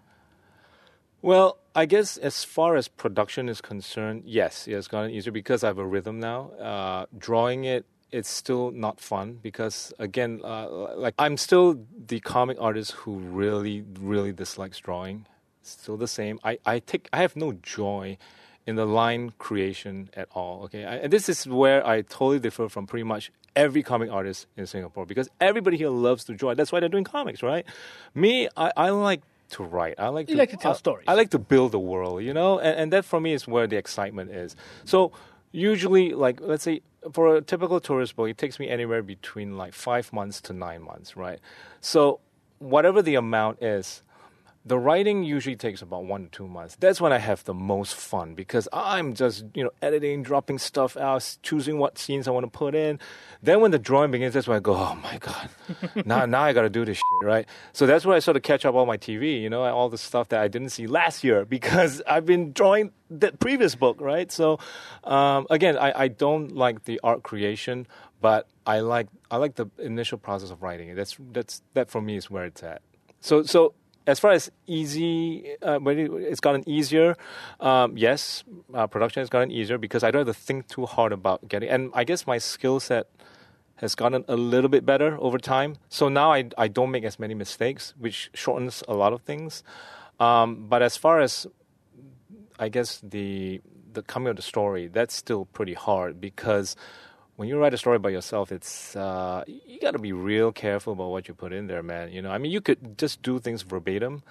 Well, 1.22 1.58
I 1.74 1.86
guess 1.86 2.18
as 2.18 2.44
far 2.44 2.76
as 2.76 2.88
production 2.88 3.48
is 3.48 3.62
concerned, 3.62 4.24
yes, 4.26 4.68
it 4.68 4.74
has 4.74 4.88
gotten 4.88 5.12
easier 5.12 5.32
because 5.32 5.64
I 5.64 5.68
have 5.68 5.78
a 5.78 5.86
rhythm 5.86 6.20
now. 6.20 6.52
Uh, 6.52 7.06
drawing 7.18 7.64
it, 7.64 7.86
it's 8.14 8.30
still 8.30 8.72
not 8.72 9.00
fun 9.00 9.40
because, 9.42 9.92
again, 10.00 10.42
uh, 10.44 10.96
like 10.96 11.16
I'm 11.18 11.36
still 11.38 11.80
the 12.08 12.20
comic 12.20 12.58
artist 12.62 12.92
who 12.92 13.14
really, 13.18 13.84
really 14.00 14.32
dislikes 14.32 14.78
drawing. 14.80 15.26
Still 15.62 15.98
the 15.98 16.08
same. 16.08 16.40
I, 16.44 16.60
I 16.66 16.80
take, 16.80 17.10
I 17.12 17.18
have 17.26 17.36
no 17.36 17.54
joy 17.54 18.18
in 18.68 18.76
the 18.76 18.86
line 18.86 19.34
creation 19.40 20.10
at 20.16 20.28
all. 20.34 20.64
Okay, 20.66 20.86
I, 20.86 20.96
and 21.04 21.12
this 21.12 21.28
is 21.28 21.48
where 21.48 21.86
I 21.86 22.02
totally 22.02 22.40
differ 22.40 22.70
from 22.70 22.86
pretty 22.88 23.04
much 23.04 23.32
every 23.56 23.84
comic 23.84 24.10
artist 24.12 24.48
in 24.58 24.66
Singapore 24.68 25.06
because 25.06 25.30
everybody 25.42 25.78
here 25.78 25.90
loves 25.90 26.24
to 26.26 26.34
draw. 26.34 26.54
That's 26.54 26.72
why 26.72 26.80
they're 26.80 26.90
doing 26.90 27.04
comics, 27.04 27.44
right? 27.44 27.66
Me, 28.16 28.48
I, 28.58 28.72
I 28.78 28.90
like 28.92 29.22
to 29.52 29.64
write. 29.64 29.96
I 30.00 30.08
like 30.08 30.30
You 30.30 30.36
to, 30.36 30.40
like 30.40 30.50
to 30.52 30.58
tell 30.58 30.72
I- 30.72 30.76
stories. 30.76 31.06
I 31.08 31.14
like 31.14 31.30
to 31.32 31.40
build 31.40 31.74
a 31.74 31.80
world, 31.80 32.24
you 32.24 32.34
know, 32.34 32.60
and, 32.60 32.80
and 32.80 32.94
that 32.94 33.06
for 33.06 33.20
me 33.20 33.34
is 33.34 33.48
where 33.48 33.68
the 33.68 33.78
excitement 33.78 34.32
is. 34.32 34.56
So 34.86 35.12
usually, 35.52 36.14
like 36.14 36.40
let's 36.42 36.64
say 36.64 36.82
for 37.12 37.36
a 37.36 37.42
typical 37.42 37.80
tourist 37.80 38.16
book, 38.16 38.30
it 38.30 38.38
takes 38.38 38.60
me 38.60 38.70
anywhere 38.70 39.02
between 39.02 39.58
like 39.58 39.74
five 39.74 40.12
months 40.14 40.42
to 40.42 40.54
nine 40.54 40.82
months, 40.82 41.18
right? 41.18 41.40
So 41.82 42.20
whatever 42.60 43.02
the 43.02 43.16
amount 43.16 43.62
is. 43.62 44.04
The 44.66 44.80
writing 44.80 45.24
usually 45.24 45.58
takes 45.58 45.82
about 45.82 46.06
one 46.06 46.24
to 46.24 46.30
two 46.30 46.48
months. 46.48 46.78
That's 46.80 47.02
when 47.02 47.12
I 47.12 47.18
have 47.18 47.44
the 47.44 47.54
most 47.54 47.96
fun 47.96 48.34
because 48.34 48.70
I'm 48.72 49.14
just 49.14 49.44
you 49.54 49.64
know 49.64 49.72
editing, 49.82 50.24
dropping 50.24 50.58
stuff 50.58 50.96
out, 50.96 51.38
choosing 51.42 51.80
what 51.80 51.98
scenes 51.98 52.30
I 52.30 52.32
want 52.32 52.46
to 52.46 52.50
put 52.50 52.74
in. 52.74 52.98
Then 53.42 53.60
when 53.60 53.72
the 53.72 53.80
drawing 53.80 54.12
begins, 54.12 54.34
that's 54.34 54.48
when 54.48 54.56
I 54.56 54.62
go, 54.62 54.74
oh 54.76 54.96
my 55.04 55.18
god, 55.18 55.50
now 56.06 56.26
now 56.26 56.44
I 56.44 56.54
got 56.54 56.62
to 56.62 56.70
do 56.70 56.86
this 56.86 56.96
shit, 56.96 57.28
right? 57.28 57.46
So 57.74 57.86
that's 57.86 58.06
where 58.06 58.16
I 58.16 58.20
sort 58.20 58.38
of 58.38 58.44
catch 58.44 58.64
up 58.64 58.74
all 58.74 58.86
my 58.86 58.96
TV, 58.96 59.42
you 59.42 59.50
know, 59.50 59.64
all 59.64 59.90
the 59.90 59.98
stuff 59.98 60.30
that 60.30 60.40
I 60.40 60.48
didn't 60.48 60.70
see 60.70 60.88
last 60.88 61.26
year 61.26 61.44
because 61.58 62.02
I've 62.08 62.26
been 62.26 62.54
drawing 62.54 62.92
the 63.10 63.34
previous 63.34 63.76
book, 63.76 64.00
right? 64.00 64.32
So 64.32 64.60
um, 65.04 65.46
again, 65.50 65.78
I, 65.78 66.04
I 66.04 66.08
don't 66.08 66.56
like 66.56 66.86
the 66.86 67.02
art 67.04 67.24
creation, 67.24 67.86
but 68.22 68.48
I 68.66 68.80
like 68.80 69.08
I 69.30 69.38
like 69.38 69.56
the 69.56 69.66
initial 69.78 70.18
process 70.18 70.52
of 70.52 70.64
writing 70.64 70.88
it. 70.88 70.96
That's 70.96 71.18
that's 71.34 71.62
that 71.74 71.92
for 71.92 72.02
me 72.02 72.16
is 72.16 72.32
where 72.32 72.46
it's 72.46 72.64
at. 72.64 72.82
So 73.20 73.44
so 73.44 73.74
as 74.06 74.20
far 74.20 74.32
as 74.32 74.52
easy, 74.68 75.56
uh, 75.62 75.80
when 75.80 75.98
it, 76.00 76.12
it's 76.12 76.40
gotten 76.40 76.68
easier. 76.68 77.16
Um, 77.60 77.98
yes, 77.98 78.44
uh, 78.74 78.88
production 78.88 79.22
has 79.22 79.30
gotten 79.30 79.52
easier 79.52 79.78
because 79.78 80.04
I 80.04 80.12
don't 80.12 80.26
have 80.28 80.36
to 80.36 80.42
think 80.42 80.68
too 80.68 80.86
hard 80.86 81.12
about 81.12 81.48
getting. 81.48 81.70
And 81.70 81.92
I 81.94 82.04
guess 82.04 82.28
my 82.28 82.38
skill 82.38 82.80
set 82.80 83.08
has 83.78 83.96
gotten 83.96 84.24
a 84.28 84.36
little 84.36 84.70
bit 84.70 84.86
better 84.86 85.18
over 85.20 85.38
time. 85.38 85.78
So 85.90 86.10
now 86.10 86.32
I 86.32 86.50
I 86.58 86.68
don't 86.68 86.92
make 86.92 87.04
as 87.04 87.20
many 87.20 87.34
mistakes, 87.34 87.94
which 87.98 88.30
shortens 88.34 88.84
a 88.88 88.94
lot 88.94 89.14
of 89.14 89.22
things. 89.22 89.64
Um, 90.20 90.68
but 90.70 90.82
as 90.82 90.98
far 90.98 91.20
as 91.20 91.48
I 92.60 92.70
guess 92.70 93.00
the 93.04 93.62
the 93.94 94.02
coming 94.04 94.30
of 94.30 94.36
the 94.36 94.42
story, 94.42 94.88
that's 94.88 95.14
still 95.14 95.46
pretty 95.46 95.74
hard 95.74 96.20
because 96.20 96.76
when 97.36 97.48
you 97.48 97.58
write 97.58 97.74
a 97.74 97.78
story 97.78 97.98
by 98.00 98.10
yourself, 98.10 98.52
it's 98.52 98.96
uh, 98.96 99.44
you 99.48 99.80
got 99.80 99.92
to 99.92 100.00
be 100.00 100.14
real 100.14 100.52
careful 100.52 100.94
about 100.94 101.10
what 101.10 101.28
you 101.28 101.34
put 101.34 101.52
in 101.52 101.68
there, 101.68 101.82
man. 101.82 102.12
You 102.12 102.22
know, 102.22 102.32
I 102.32 102.38
mean, 102.38 102.52
you 102.52 102.62
could 102.62 102.98
just 102.98 103.22
do 103.22 103.40
things 103.40 103.64
verbatim, 103.64 104.24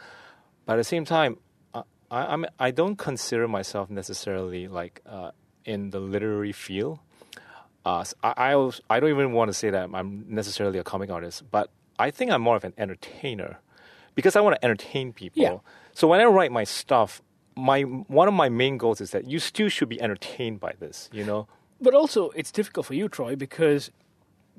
but 0.66 0.75
at 0.75 0.76
the 0.76 0.85
same 0.85 1.04
time, 1.04 1.38
I, 1.75 1.82
I, 2.11 2.32
I'm 2.32 2.47
I 2.59 2.71
don't 2.71 2.97
consider 2.97 3.49
myself 3.49 3.90
necessarily 3.90 4.68
like 4.68 5.00
uh, 5.06 5.32
in 5.64 5.90
the 5.90 5.99
literary 5.99 6.52
field. 6.52 7.00
Uh, 7.85 8.04
I, 8.23 8.54
I 8.54 8.71
I 8.88 9.00
don't 9.00 9.11
even 9.11 9.32
want 9.32 9.49
to 9.49 9.54
say 9.54 9.71
that 9.71 9.90
I'm 9.92 10.25
necessarily 10.28 10.78
a 10.78 10.85
comic 10.85 11.11
artist, 11.11 11.50
but 11.50 11.71
I 11.99 12.11
think 12.12 12.30
I'm 12.30 12.42
more 12.42 12.56
of 12.56 12.64
an 12.64 12.75
entertainer 12.78 13.59
because 14.14 14.37
I 14.37 14.40
want 14.40 14.54
to 14.56 14.64
entertain 14.64 15.12
people. 15.12 15.42
Yeah. 15.42 15.59
So 15.92 16.06
when 16.06 16.21
I 16.21 16.25
write 16.25 16.52
my 16.52 16.64
stuff, 16.64 17.21
my 17.56 17.82
one 17.82 18.28
of 18.28 18.35
my 18.35 18.49
main 18.49 18.78
goals 18.78 19.00
is 19.00 19.11
that 19.11 19.26
you 19.26 19.40
still 19.40 19.68
should 19.68 19.88
be 19.88 20.00
entertained 20.00 20.61
by 20.61 20.75
this. 20.78 21.11
You 21.12 21.25
know. 21.25 21.49
But 21.82 21.94
also, 21.94 22.30
it's 22.30 22.52
difficult 22.52 22.86
for 22.86 22.94
you, 22.94 23.08
Troy, 23.08 23.34
because 23.36 23.90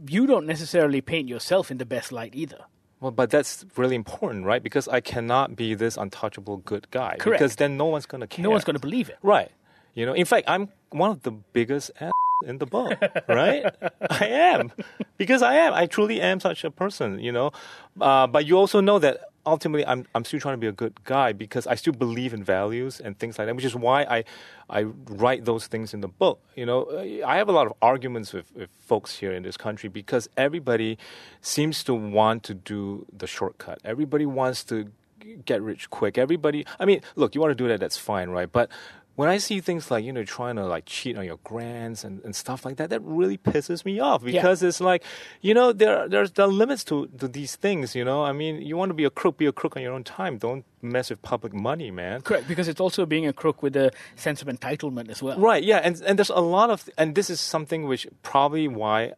you 0.08 0.28
don't 0.28 0.46
necessarily 0.46 1.02
paint 1.02 1.30
yourself 1.30 1.72
in 1.72 1.78
the 1.78 1.86
best 1.86 2.12
light 2.12 2.36
either. 2.36 2.66
Well, 3.00 3.12
but 3.12 3.30
that's 3.30 3.66
really 3.76 3.96
important, 3.96 4.46
right? 4.46 4.64
Because 4.64 4.88
I 4.88 5.02
cannot 5.02 5.56
be 5.56 5.74
this 5.74 5.98
untouchable 5.98 6.58
good 6.58 6.90
guy. 6.92 7.18
Correct. 7.20 7.40
Because 7.40 7.56
then 7.58 7.78
no 7.78 7.86
one's 7.86 8.06
going 8.06 8.22
to 8.22 8.28
care. 8.28 8.44
No 8.44 8.50
one's 8.50 8.64
going 8.64 8.76
to 8.76 8.80
believe 8.80 9.10
it. 9.10 9.18
Right. 9.22 9.52
You 9.94 10.06
know, 10.06 10.14
in 10.14 10.26
fact, 10.26 10.50
I'm 10.50 10.70
one 10.90 11.12
of 11.12 11.24
the 11.24 11.32
biggest 11.32 11.92
ass 12.00 12.12
in 12.46 12.58
the 12.58 12.66
book, 12.66 12.98
right? 13.28 13.66
I 14.10 14.26
am. 14.26 14.72
Because 15.18 15.42
I 15.42 15.56
am. 15.56 15.74
I 15.74 15.86
truly 15.86 16.20
am 16.22 16.40
such 16.40 16.64
a 16.64 16.72
person, 16.72 17.20
you 17.20 17.32
know. 17.32 17.52
Uh, 18.00 18.28
but 18.28 18.46
you 18.46 18.58
also 18.58 18.82
know 18.82 19.00
that 19.00 19.33
ultimately 19.46 19.86
I'm, 19.86 20.06
I'm 20.16 20.26
still 20.26 20.40
trying 20.40 20.54
to 20.54 20.60
be 20.60 20.68
a 20.68 20.72
good 20.72 21.04
guy 21.04 21.34
because 21.34 21.68
I 21.68 21.76
still 21.76 21.94
believe 21.94 22.34
in 22.34 22.44
values 22.44 23.00
and 23.00 23.18
things 23.18 23.38
like 23.38 23.48
that, 23.48 23.56
which 23.56 23.66
is 23.66 23.76
why 23.76 24.04
I, 24.04 24.24
I 24.70 24.84
write 24.84 25.46
those 25.46 25.68
things 25.68 25.94
in 25.94 26.02
the 26.02 26.08
book. 26.08 26.40
You 26.56 26.66
know, 26.66 26.84
uh, 26.84 27.28
I 27.28 27.38
have 27.38 27.50
a 27.50 27.52
lot 27.52 27.68
of 27.68 27.74
arguments 27.82 28.34
with, 28.34 28.54
with 28.56 28.70
folks 28.80 29.18
here 29.18 29.32
in 29.32 29.44
this 29.44 29.58
country 29.58 29.90
because 29.90 30.30
everybody 30.38 30.98
seems 31.42 31.84
to 31.86 31.94
want 31.94 32.44
to 32.44 32.54
do 32.54 33.06
the 33.12 33.28
shortcut. 33.28 33.80
Everybody 33.84 34.26
wants 34.26 34.64
to 34.66 34.90
get 35.46 35.62
rich 35.62 35.90
quick. 35.90 36.18
Everybody, 36.18 36.66
I 36.80 36.86
mean, 36.86 37.02
look, 37.16 37.36
you 37.36 37.42
want 37.42 37.52
to 37.52 37.56
do 37.56 37.68
that, 37.68 37.80
that's 37.80 37.98
fine, 37.98 38.30
right? 38.30 38.52
But 38.52 38.70
when 39.16 39.30
I 39.30 39.38
see 39.38 39.62
things 39.62 39.92
like, 39.92 40.04
you 40.04 40.12
know, 40.12 40.24
trying 40.24 40.56
to 40.56 40.66
like 40.66 40.86
cheat 40.86 41.18
on 41.18 41.26
your 41.26 41.38
grants 41.44 42.04
and, 42.04 42.24
and 42.24 42.36
stuff 42.36 42.66
like 42.66 42.78
that, 42.78 42.90
that 42.90 43.02
really 43.04 43.38
pisses 43.38 43.86
me 43.86 44.00
off 44.00 44.24
because 44.24 44.64
it's 44.64 44.82
like, 44.82 45.04
you 45.42 45.54
know, 45.54 45.72
there, 45.72 46.08
there's 46.08 46.32
there 46.32 46.46
are 46.46 46.52
limits 46.52 46.84
to, 46.86 47.08
to 47.20 47.28
these 47.28 47.56
things, 47.56 47.96
you 47.96 48.04
know? 48.04 48.24
I 48.24 48.32
mean, 48.32 48.62
you 48.62 48.76
want 48.76 48.90
to 48.90 48.96
be 48.96 49.04
a 49.04 49.12
crook, 49.12 49.38
be 49.38 49.46
a 49.46 49.52
crook 49.52 49.78
on 49.78 49.84
your 49.84 49.94
own 49.94 50.04
time. 50.04 50.40
Don't 50.40 50.66
mess 50.82 51.12
with 51.12 51.22
public 51.22 51.54
money, 51.54 51.92
man. 51.92 52.22
Correct, 52.22 52.48
because 52.48 52.68
it's 52.68 52.82
also 52.82 53.06
being 53.06 53.28
a 53.28 53.34
crook 53.34 53.62
with 53.62 53.76
a 53.76 53.92
sense 54.16 54.42
of 54.42 54.48
entitlement 54.48 55.10
as 55.10 55.22
well. 55.22 55.40
Right, 55.40 55.64
yeah. 55.64 55.78
And, 55.78 56.02
and 56.02 56.18
there's 56.18 56.32
a 56.32 56.42
lot 56.42 56.72
of, 56.72 56.90
and 56.98 57.14
this 57.14 57.30
is 57.30 57.40
something 57.40 57.84
which 57.84 58.08
probably 58.24 58.68
why 58.68 59.14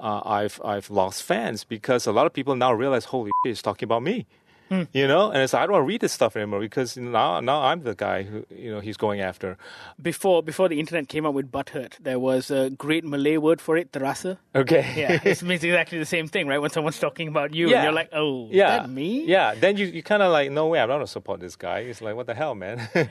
uh, 0.00 0.22
I've, 0.24 0.60
I've 0.64 0.88
lost 0.88 1.22
fans 1.22 1.62
because 1.62 2.06
a 2.06 2.12
lot 2.12 2.24
of 2.24 2.32
people 2.32 2.56
now 2.56 2.72
realize, 2.72 3.04
holy 3.06 3.30
shit, 3.44 3.50
he's 3.50 3.62
talking 3.62 3.86
about 3.86 4.02
me. 4.02 4.26
Hmm. 4.68 4.82
You 4.92 5.06
know, 5.06 5.30
and 5.30 5.40
it's 5.42 5.52
like, 5.52 5.62
I 5.62 5.66
don't 5.66 5.74
want 5.74 5.82
to 5.84 5.86
read 5.86 6.00
this 6.00 6.12
stuff 6.12 6.36
anymore 6.36 6.58
because 6.60 6.96
now 6.96 7.38
now 7.40 7.62
I'm 7.62 7.82
the 7.84 7.94
guy 7.94 8.24
who 8.24 8.44
you 8.50 8.70
know 8.72 8.80
he's 8.80 8.96
going 8.96 9.20
after. 9.20 9.56
Before 10.02 10.42
before 10.42 10.68
the 10.68 10.80
internet 10.80 11.08
came 11.08 11.24
up 11.24 11.34
with 11.34 11.52
butthurt, 11.52 11.94
there 12.00 12.18
was 12.18 12.50
a 12.50 12.70
great 12.70 13.04
Malay 13.04 13.36
word 13.36 13.60
for 13.60 13.76
it, 13.76 13.92
terasa. 13.92 14.38
Okay. 14.54 14.84
Yeah, 14.96 15.20
it 15.24 15.42
means 15.42 15.62
exactly 15.62 15.98
the 15.98 16.04
same 16.06 16.26
thing, 16.26 16.48
right? 16.48 16.58
When 16.58 16.70
someone's 16.70 16.98
talking 16.98 17.28
about 17.28 17.54
you, 17.54 17.68
Yeah. 17.68 17.76
and 17.76 17.84
you're 17.84 17.92
like, 17.92 18.10
oh, 18.12 18.48
yeah, 18.50 18.78
that 18.78 18.90
me? 18.90 19.24
Yeah, 19.24 19.54
then 19.54 19.76
you, 19.76 19.86
you 19.86 20.02
kind 20.02 20.22
of 20.22 20.32
like, 20.32 20.50
no 20.50 20.66
way, 20.66 20.80
I'm 20.80 20.88
not 20.88 20.96
going 20.96 21.06
to 21.06 21.12
support 21.12 21.38
this 21.40 21.54
guy. 21.56 21.80
It's 21.80 22.00
like, 22.00 22.16
what 22.16 22.26
the 22.26 22.34
hell, 22.34 22.54
man? 22.54 22.88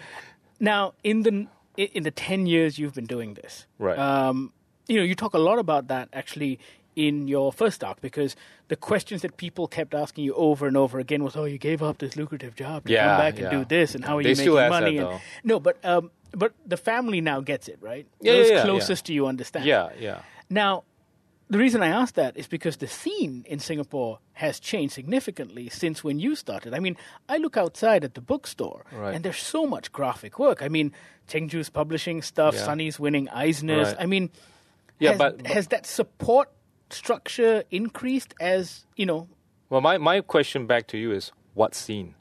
Now, 0.59 0.93
in 1.03 1.24
the 1.24 1.47
in 1.77 2.03
the 2.03 2.12
ten 2.12 2.45
years 2.47 2.79
you've 2.79 2.93
been 2.95 3.05
doing 3.05 3.33
this, 3.33 3.65
Right. 3.79 3.97
Um, 3.97 4.51
you 4.88 4.97
know, 4.97 5.03
you 5.03 5.15
talk 5.15 5.33
a 5.33 5.39
lot 5.39 5.59
about 5.59 5.88
that 5.88 6.09
actually 6.13 6.59
in 6.95 7.27
your 7.27 7.51
first 7.51 7.83
arc 7.83 7.99
because 8.01 8.35
the 8.69 8.75
questions 8.75 9.21
that 9.21 9.37
people 9.37 9.67
kept 9.67 9.93
asking 9.93 10.23
you 10.23 10.33
over 10.35 10.65
and 10.67 10.77
over 10.77 10.99
again 10.99 11.23
was, 11.23 11.35
"Oh, 11.35 11.43
you 11.45 11.57
gave 11.57 11.83
up 11.83 11.97
this 11.97 12.15
lucrative 12.15 12.55
job 12.55 12.85
to 12.85 12.91
Yeah, 12.93 13.07
come 13.07 13.17
back 13.17 13.37
yeah. 13.39 13.49
and 13.49 13.51
do 13.69 13.75
this, 13.75 13.95
and 13.95 14.03
how 14.05 14.17
are 14.17 14.23
They 14.23 14.29
you 14.29 14.35
making 14.35 14.57
ask 14.57 14.71
that, 14.71 14.81
money?" 14.81 14.97
and, 14.97 15.19
no, 15.43 15.59
but 15.59 15.83
um, 15.85 16.11
but 16.31 16.53
the 16.65 16.77
family 16.77 17.21
now 17.21 17.41
gets 17.41 17.67
it, 17.67 17.77
right? 17.81 18.05
Yeah, 18.21 18.33
Those 18.33 18.49
yeah, 18.49 18.63
closest 18.63 19.05
to 19.05 19.13
you 19.13 19.27
understand. 19.27 19.65
yeah, 19.65 19.89
yeah. 19.99 20.19
Now, 20.49 20.83
the 21.49 21.57
reason 21.57 21.83
I 21.83 21.87
ask 21.89 22.15
that 22.15 22.35
is 22.37 22.47
because 22.47 22.77
the 22.77 22.87
scene 22.87 23.45
in 23.47 23.59
Singapore 23.59 24.19
has 24.33 24.59
changed 24.59 24.93
significantly 24.95 25.69
since 25.69 26.03
when 26.03 26.19
you 26.19 26.35
started. 26.35 26.73
I 26.73 26.79
mean, 26.79 26.97
I 27.29 27.37
look 27.37 27.55
outside 27.55 28.03
at 28.03 28.15
the 28.15 28.21
bookstore, 28.21 28.83
Right. 28.91 29.13
and 29.15 29.23
there's 29.23 29.37
so 29.37 29.65
much 29.67 29.91
graphic 29.91 30.39
work. 30.39 30.61
I 30.63 30.69
mean, 30.69 30.91
Chengju's 31.29 31.69
publishing 31.69 32.21
stuff. 32.21 32.55
Sonny's 32.57 32.99
winning 32.99 33.29
Eisner's. 33.29 33.89
Right. 33.89 33.97
I 33.99 34.05
mean, 34.07 34.29
Yeah, 34.99 35.09
has, 35.11 35.17
but- 35.19 35.37
but- 35.37 35.47
has 35.47 35.67
that 35.67 35.85
support 35.85 36.49
structure 36.89 37.63
increased 37.71 38.33
as 38.39 38.85
you 38.95 39.05
know? 39.05 39.27
Well, 39.69 39.81
my, 39.81 39.97
my 39.97 40.21
question 40.21 40.67
back 40.67 40.87
to 40.87 40.97
you 40.97 41.11
is, 41.11 41.31
what 41.53 41.73
scene? 41.75 42.15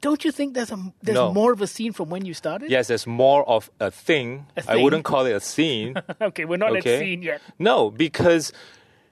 Don't 0.00 0.24
you 0.24 0.30
think 0.32 0.54
there's 0.54 0.70
a 0.70 0.92
there's 1.02 1.16
No. 1.16 1.32
more 1.32 1.52
of 1.52 1.60
a 1.60 1.66
scene 1.66 1.92
from 1.92 2.10
when 2.10 2.24
you 2.24 2.34
started? 2.34 2.70
Yes, 2.70 2.88
there's 2.88 3.06
more 3.06 3.48
of 3.48 3.70
a 3.80 3.90
thing. 3.90 4.46
A 4.56 4.60
I 4.60 4.62
thing. 4.62 4.84
wouldn't 4.84 5.04
call 5.04 5.26
it 5.26 5.32
a 5.32 5.40
scene. 5.40 5.96
okay, 6.20 6.44
we're 6.44 6.58
not 6.58 6.76
okay. 6.76 6.94
at 6.94 7.00
scene 7.00 7.22
yet. 7.22 7.40
No, 7.58 7.90
because 7.90 8.52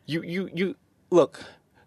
you 0.06 0.22
you 0.22 0.50
you 0.54 0.76
look. 1.10 1.40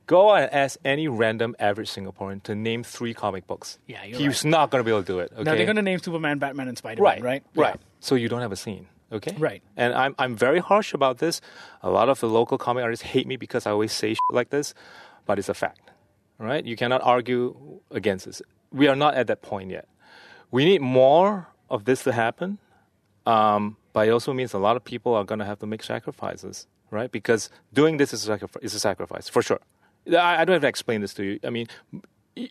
Go 0.07 0.33
and 0.33 0.50
ask 0.53 0.79
any 0.86 1.09
random 1.09 1.53
average 1.59 1.91
Singaporean 1.91 2.41
to 2.43 2.55
name 2.55 2.81
three 2.81 3.13
comic 3.13 3.45
books. 3.45 3.77
Yeah, 3.88 4.05
you're 4.05 4.17
He's 4.19 4.45
right. 4.45 4.51
not 4.51 4.71
going 4.71 4.79
to 4.79 4.86
be 4.86 4.91
able 4.91 5.01
to 5.01 5.05
do 5.05 5.19
it. 5.19 5.33
Okay? 5.33 5.43
Now 5.43 5.53
they're 5.55 5.65
going 5.65 5.75
to 5.75 5.81
name 5.81 6.00
Superman, 6.00 6.39
Batman, 6.39 6.69
and 6.69 6.77
Spider-Man, 6.77 7.03
right, 7.03 7.21
right? 7.21 7.43
right. 7.55 7.75
Yeah. 7.75 7.81
So 8.00 8.15
you 8.15 8.29
don't 8.29 8.39
have 8.39 8.53
a 8.53 8.55
scene, 8.55 8.88
okay? 9.12 9.36
Right. 9.38 9.62
And 9.76 9.94
I'm 9.94 10.16
I'm 10.20 10.36
very 10.36 10.60
harsh 10.60 10.94
about 10.94 11.18
this. 11.20 11.42
A 11.82 11.90
lot 11.90 12.10
of 12.10 12.20
the 12.20 12.28
local 12.30 12.58
comic 12.58 12.84
artists 12.84 13.06
hate 13.06 13.28
me 13.28 13.36
because 13.38 13.66
I 13.66 13.72
always 13.72 13.92
say 13.92 14.10
shit 14.14 14.20
like 14.34 14.50
this, 14.50 14.74
but 15.26 15.38
it's 15.40 15.50
a 15.50 15.54
fact, 15.54 15.92
right? 16.40 16.64
You 16.66 16.76
cannot 16.76 17.02
argue 17.04 17.80
against 17.92 18.26
this. 18.26 18.42
We 18.72 18.88
are 18.88 18.96
not 18.96 19.14
at 19.16 19.28
that 19.28 19.42
point 19.42 19.72
yet. 19.72 19.88
We 20.52 20.66
need 20.66 20.82
more 20.82 21.48
of 21.70 21.86
this 21.86 22.04
to 22.04 22.12
happen, 22.12 22.58
um, 23.26 23.78
but 23.94 24.08
it 24.08 24.12
also 24.12 24.34
means 24.34 24.54
a 24.54 24.58
lot 24.60 24.76
of 24.78 24.84
people 24.84 25.14
are 25.14 25.24
going 25.24 25.40
to 25.40 25.46
have 25.46 25.60
to 25.60 25.66
make 25.66 25.84
sacrifices, 25.84 26.68
right? 26.92 27.12
Because 27.12 27.50
doing 27.74 27.98
this 27.98 28.14
is 28.14 28.24
a, 28.24 28.28
sacrifice, 28.28 28.64
is 28.64 28.74
a 28.74 28.80
sacrifice 28.80 29.28
for 29.30 29.42
sure. 29.42 29.60
I, 30.10 30.42
I 30.42 30.46
don't 30.46 30.54
have 30.54 30.62
to 30.62 30.68
explain 30.68 31.02
this 31.02 31.14
to 31.16 31.24
you. 31.24 31.40
I 31.44 31.50
mean, 31.50 31.68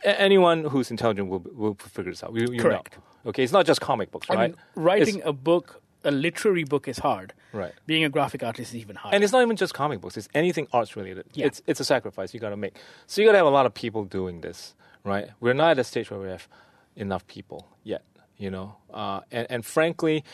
anyone 0.04 0.64
who's 0.64 0.90
intelligent 0.90 1.28
will 1.28 1.44
will 1.54 1.74
figure 1.74 2.12
this 2.12 2.22
out. 2.22 2.34
You, 2.34 2.48
you 2.52 2.60
Correct. 2.60 2.96
Know. 2.98 3.30
Okay, 3.30 3.42
it's 3.42 3.52
not 3.52 3.66
just 3.66 3.80
comic 3.80 4.10
books, 4.10 4.26
I 4.30 4.34
right? 4.34 4.50
mean, 4.50 4.58
writing 4.74 5.16
It's- 5.16 5.28
a 5.28 5.32
book, 5.32 5.82
a 6.06 6.10
literary 6.10 6.64
book, 6.64 6.88
is 6.88 6.98
hard. 6.98 7.34
Right. 7.52 7.72
Being 7.86 8.04
a 8.04 8.08
graphic 8.08 8.42
artist 8.42 8.70
is 8.72 8.80
even 8.80 8.96
harder. 8.96 9.14
and 9.14 9.24
it's 9.24 9.32
not 9.32 9.42
even 9.42 9.56
just 9.56 9.74
comic 9.74 10.00
books; 10.00 10.16
it's 10.16 10.28
anything 10.34 10.66
arts 10.72 10.96
related. 10.96 11.26
Yeah. 11.34 11.46
It's 11.46 11.60
it's 11.66 11.80
a 11.80 11.84
sacrifice 11.84 12.32
you 12.32 12.40
got 12.40 12.50
to 12.50 12.56
make. 12.56 12.76
So 13.06 13.20
you 13.20 13.28
got 13.28 13.32
to 13.32 13.38
have 13.38 13.46
a 13.46 13.50
lot 13.50 13.66
of 13.66 13.74
people 13.74 14.04
doing 14.04 14.40
this, 14.40 14.74
right? 15.04 15.28
We're 15.40 15.54
not 15.54 15.72
at 15.72 15.78
a 15.78 15.84
stage 15.84 16.10
where 16.10 16.20
we 16.20 16.28
have 16.28 16.48
enough 16.96 17.26
people 17.26 17.68
yet, 17.84 18.02
you 18.38 18.50
know. 18.50 18.76
Uh, 18.92 19.20
and 19.30 19.46
and 19.50 19.64
frankly, 19.64 20.24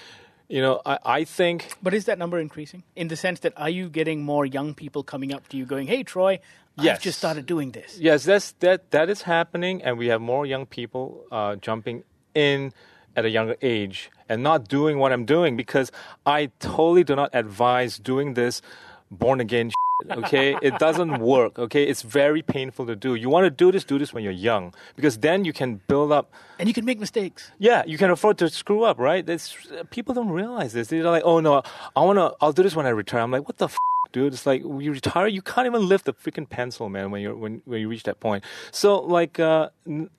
you 0.49 0.61
know, 0.61 0.81
I, 0.85 0.99
I 1.05 1.25
think 1.25 1.73
But 1.83 1.95
is 1.95 2.05
that 2.05 2.19
number 2.19 2.39
increasing? 2.39 2.83
In 2.95 3.09
the 3.09 3.17
sense 3.17 3.41
that 3.41 3.53
are 3.57 3.71
you 3.71 3.89
getting 3.89 4.23
more 4.23 4.45
young 4.47 4.75
people 4.75 5.03
coming 5.03 5.33
up 5.35 5.49
to 5.49 5.57
you 5.57 5.65
going, 5.67 5.87
"Hey, 5.89 6.03
Troy, 6.03 6.41
I've 6.77 7.01
just 7.01 7.19
started 7.19 7.47
doing 7.47 7.73
this." 7.73 7.99
Yes, 7.99 8.25
that's 8.25 8.53
that 8.61 8.91
that 8.91 9.09
is 9.09 9.23
happening, 9.23 9.83
and 9.83 9.97
we 9.99 10.09
have 10.09 10.21
more 10.21 10.45
young 10.47 10.67
people 10.67 11.25
uh, 11.33 11.57
jumping 11.57 12.05
in 12.35 12.73
at 13.17 13.25
a 13.25 13.31
younger 13.31 13.57
age 13.63 14.11
and 14.29 14.43
not 14.43 14.69
doing 14.69 14.99
what 14.99 15.13
I'm 15.13 15.25
doing 15.25 15.57
because 15.57 15.91
I 16.27 16.51
totally 16.61 17.05
do 17.05 17.15
not 17.17 17.31
advise 17.33 17.99
doing 17.99 18.35
this 18.35 18.63
born 19.11 19.41
again. 19.41 19.71
shit, 20.03 20.19
Okay, 20.19 20.57
it 20.63 20.79
doesn't 20.79 21.19
work. 21.21 21.59
Okay, 21.59 21.85
it's 21.85 22.03
very 22.03 22.43
painful 22.43 22.87
to 22.87 22.97
do. 22.97 23.15
You 23.15 23.29
want 23.29 23.45
to 23.45 23.51
do 23.51 23.71
this, 23.71 23.85
do 23.85 23.99
this 23.99 24.13
when 24.13 24.25
you're 24.25 24.33
young 24.33 24.75
because 24.97 25.19
then 25.19 25.45
you 25.45 25.53
can 25.53 25.81
build 25.87 26.11
up 26.11 26.33
And 26.59 26.69
you 26.69 26.75
can 26.75 26.85
make 26.85 26.99
mistakes. 26.99 27.51
yeah, 27.59 27.83
you 27.87 27.99
can 27.99 28.11
afford 28.11 28.39
to 28.39 28.49
screw 28.49 28.83
up, 28.83 28.99
right? 28.99 29.25
That's, 29.25 29.55
people 29.91 30.13
don't 30.15 30.31
realize 30.31 30.73
this. 30.73 30.89
They're 30.89 31.05
like, 31.05 31.23
oh 31.25 31.39
no, 31.41 31.63
I 31.95 32.01
wanna, 32.01 32.33
I'll 32.41 32.53
do 32.53 32.63
this 32.65 32.75
when 32.75 32.87
I 32.87 32.91
retire. 32.91 33.21
I'm 33.21 33.31
like, 33.31 33.47
what 33.47 33.59
the 33.59 33.67
f, 33.67 33.77
dude? 34.13 34.33
It's 34.33 34.45
like 34.47 34.63
you 34.63 34.91
retire, 34.93 35.29
you 35.29 35.43
can't 35.43 35.67
even 35.67 35.87
lift 35.87 36.09
a 36.09 36.13
freaking 36.15 36.49
pencil, 36.49 36.89
man. 36.89 37.11
When 37.13 37.23
you're 37.23 37.37
when 37.37 37.63
when 37.65 37.81
you 37.81 37.89
reach 37.89 38.03
that 38.05 38.19
point. 38.19 38.43
So 38.73 38.99
like, 39.01 39.39
uh, 39.39 39.69
n- 39.87 40.11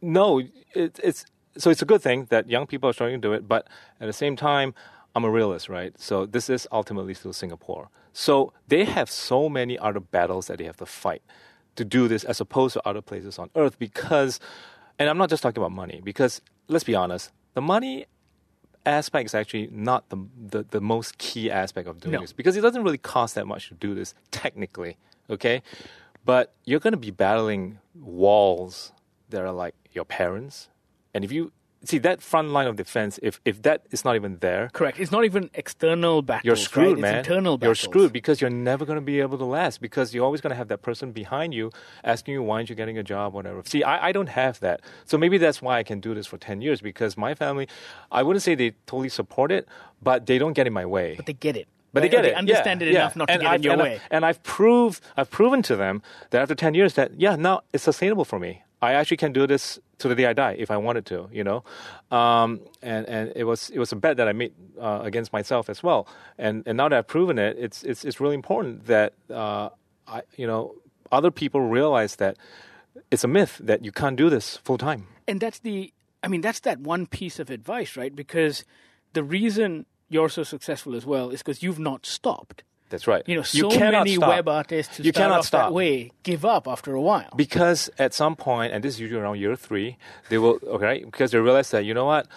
no, 0.00 0.38
it, 0.74 1.00
it's 1.02 1.24
so 1.56 1.70
it's 1.70 1.82
a 1.82 1.84
good 1.84 2.02
thing 2.02 2.26
that 2.30 2.48
young 2.50 2.66
people 2.66 2.88
are 2.88 2.92
starting 2.92 3.20
to 3.20 3.28
do 3.28 3.32
it, 3.32 3.46
but 3.48 3.68
at 4.00 4.06
the 4.06 4.12
same 4.12 4.36
time, 4.36 4.74
I'm 5.14 5.24
a 5.24 5.30
realist, 5.30 5.68
right? 5.68 5.92
So 6.00 6.26
this 6.26 6.50
is 6.50 6.66
ultimately 6.72 7.14
still 7.14 7.32
Singapore. 7.32 7.88
So 8.12 8.52
they 8.68 8.84
have 8.84 9.08
so 9.10 9.48
many 9.48 9.78
other 9.78 10.00
battles 10.00 10.46
that 10.48 10.58
they 10.58 10.64
have 10.64 10.76
to 10.78 10.86
fight 10.86 11.22
to 11.76 11.84
do 11.84 12.08
this 12.08 12.24
as 12.24 12.40
opposed 12.40 12.74
to 12.74 12.88
other 12.88 13.00
places 13.02 13.38
on 13.38 13.50
earth 13.56 13.78
because 13.78 14.38
and 14.98 15.08
I'm 15.10 15.18
not 15.18 15.28
just 15.28 15.42
talking 15.42 15.60
about 15.60 15.72
money 15.72 16.00
because 16.04 16.40
let's 16.68 16.84
be 16.84 16.94
honest, 16.94 17.32
the 17.54 17.60
money 17.60 18.06
aspect 18.86 19.26
is 19.30 19.34
actually 19.34 19.68
not 19.72 20.08
the 20.10 20.16
the, 20.50 20.62
the 20.70 20.80
most 20.80 21.18
key 21.18 21.50
aspect 21.50 21.88
of 21.88 22.00
doing 22.00 22.12
No. 22.12 22.20
this 22.20 22.32
because 22.32 22.56
it 22.56 22.60
doesn't 22.60 22.84
really 22.84 22.98
cost 22.98 23.34
that 23.34 23.46
much 23.46 23.68
to 23.68 23.74
do 23.74 23.94
this 23.94 24.14
technically, 24.30 24.96
okay? 25.28 25.62
But 26.24 26.52
you're 26.64 26.80
going 26.80 26.92
to 26.92 26.98
be 26.98 27.10
battling 27.10 27.78
walls 27.94 28.92
that 29.30 29.42
are 29.42 29.52
like 29.52 29.74
your 29.92 30.04
parents. 30.04 30.68
And 31.14 31.24
if 31.24 31.32
you 31.32 31.52
see 31.84 31.98
that 31.98 32.22
front 32.22 32.48
line 32.50 32.66
of 32.66 32.76
defense, 32.76 33.18
if 33.22 33.40
if 33.44 33.60
that 33.62 33.82
is 33.90 34.04
not 34.06 34.16
even 34.16 34.38
there, 34.38 34.70
Correct. 34.72 34.98
It's 34.98 35.12
not 35.12 35.24
even 35.24 35.50
external 35.54 36.22
battles. 36.22 36.44
you're 36.46 36.56
screwed, 36.56 36.94
right? 36.94 36.98
man. 37.02 37.14
It's 37.16 37.28
internal 37.28 37.58
You're 37.60 37.74
screwed 37.74 38.12
because 38.12 38.40
you're 38.40 38.50
never 38.50 38.84
going 38.86 38.96
to 38.96 39.02
be 39.04 39.20
able 39.20 39.36
to 39.38 39.44
last 39.44 39.80
because 39.80 40.14
you're 40.14 40.24
always 40.24 40.40
going 40.40 40.50
to 40.50 40.56
have 40.56 40.68
that 40.68 40.82
person 40.82 41.12
behind 41.12 41.52
you 41.54 41.70
asking 42.02 42.34
you 42.34 42.42
why 42.42 42.56
aren't 42.56 42.70
you 42.70 42.74
getting 42.74 42.98
a 42.98 43.02
job, 43.02 43.34
whatever. 43.34 43.62
See, 43.66 43.82
I, 43.82 44.08
I 44.08 44.12
don't 44.12 44.28
have 44.30 44.60
that, 44.60 44.80
so 45.04 45.18
maybe 45.18 45.36
that's 45.38 45.60
why 45.60 45.78
I 45.78 45.82
can 45.82 46.00
do 46.00 46.14
this 46.14 46.26
for 46.26 46.38
ten 46.38 46.60
years 46.62 46.80
because 46.80 47.16
my 47.16 47.34
family, 47.34 47.68
I 48.10 48.22
wouldn't 48.22 48.42
say 48.42 48.54
they 48.54 48.70
totally 48.86 49.10
support 49.10 49.52
it, 49.52 49.68
but 50.02 50.26
they 50.26 50.38
don't 50.38 50.54
get 50.54 50.66
in 50.66 50.72
my 50.72 50.86
way. 50.86 51.14
But 51.16 51.26
they 51.26 51.34
get 51.34 51.56
it. 51.56 51.68
But 51.92 52.00
they 52.02 52.08
get 52.08 52.24
Or 52.24 52.28
it. 52.28 52.34
understand 52.34 52.80
yeah, 52.80 52.86
it 52.88 52.92
yeah. 52.92 53.00
enough 53.02 53.16
not 53.16 53.28
to 53.28 53.38
get 53.38 53.46
I've, 53.46 53.56
in 53.56 53.62
your 53.62 53.72
and 53.74 53.82
way. 53.82 53.94
I've, 53.94 54.00
and 54.10 54.24
I've 54.26 54.42
proved, 54.42 55.00
I've 55.16 55.30
proven 55.30 55.62
to 55.62 55.76
them 55.76 56.02
that 56.30 56.40
after 56.42 56.54
ten 56.56 56.74
years 56.74 56.94
that 56.94 57.20
yeah, 57.20 57.36
now 57.36 57.60
it's 57.72 57.84
sustainable 57.84 58.24
for 58.24 58.38
me. 58.40 58.62
I 58.84 58.92
actually 58.94 59.16
can 59.16 59.32
do 59.32 59.46
this 59.46 59.78
to 59.98 60.08
the 60.08 60.14
day 60.14 60.26
I 60.26 60.32
die 60.32 60.56
if 60.58 60.70
I 60.70 60.76
wanted 60.76 61.06
to, 61.06 61.28
you 61.32 61.44
know. 61.44 61.64
Um, 62.10 62.60
and 62.82 63.08
and 63.08 63.32
it 63.36 63.44
was 63.44 63.70
it 63.70 63.78
was 63.78 63.92
a 63.92 63.96
bet 63.96 64.16
that 64.16 64.28
I 64.28 64.32
made 64.32 64.52
uh, 64.80 65.00
against 65.02 65.32
myself 65.32 65.68
as 65.68 65.82
well. 65.82 66.06
And 66.38 66.62
and 66.66 66.76
now 66.76 66.88
that 66.88 66.98
I've 66.98 67.06
proven 67.06 67.38
it, 67.38 67.56
it's 67.58 67.82
it's 67.82 68.04
it's 68.04 68.20
really 68.20 68.34
important 68.34 68.86
that 68.86 69.14
uh, 69.30 69.70
I 70.06 70.22
you 70.36 70.46
know 70.46 70.74
other 71.10 71.30
people 71.30 71.60
realize 71.60 72.16
that 72.16 72.36
it's 73.10 73.24
a 73.24 73.28
myth 73.28 73.60
that 73.62 73.84
you 73.84 73.92
can't 73.92 74.16
do 74.16 74.30
this 74.30 74.56
full 74.58 74.78
time. 74.78 75.06
And 75.26 75.40
that's 75.40 75.60
the, 75.60 75.92
I 76.22 76.28
mean, 76.28 76.40
that's 76.40 76.60
that 76.60 76.80
one 76.80 77.06
piece 77.06 77.38
of 77.38 77.50
advice, 77.50 77.96
right? 77.96 78.14
Because 78.14 78.64
the 79.12 79.22
reason 79.22 79.86
you're 80.08 80.28
so 80.28 80.42
successful 80.42 80.94
as 80.94 81.06
well 81.06 81.30
is 81.30 81.40
because 81.40 81.62
you've 81.62 81.78
not 81.78 82.06
stopped. 82.06 82.62
That's 82.90 83.06
right. 83.06 83.22
You 83.26 83.36
know, 83.36 83.40
you 83.50 83.62
so 83.62 83.70
cannot 83.70 84.04
many 84.04 84.16
stop. 84.16 84.28
web 84.28 84.48
artists 84.48 84.98
You 85.00 85.10
start 85.10 85.14
cannot 85.24 85.38
off 85.40 85.46
stop. 85.46 85.68
that 85.68 85.72
way 85.74 86.12
give 86.22 86.44
up 86.44 86.68
after 86.68 86.94
a 86.94 87.00
while. 87.00 87.30
because 87.36 87.90
at 87.98 88.14
some 88.14 88.36
point, 88.36 88.72
and 88.72 88.84
this 88.84 88.94
is 88.94 89.00
usually 89.00 89.20
around 89.20 89.38
year 89.38 89.56
three, 89.56 89.96
they 90.28 90.38
will 90.38 90.58
okay 90.66 91.02
because 91.04 91.30
they 91.32 91.38
realize 91.38 91.70
that 91.70 91.84
you 91.84 91.94
know 91.94 92.04
what, 92.04 92.28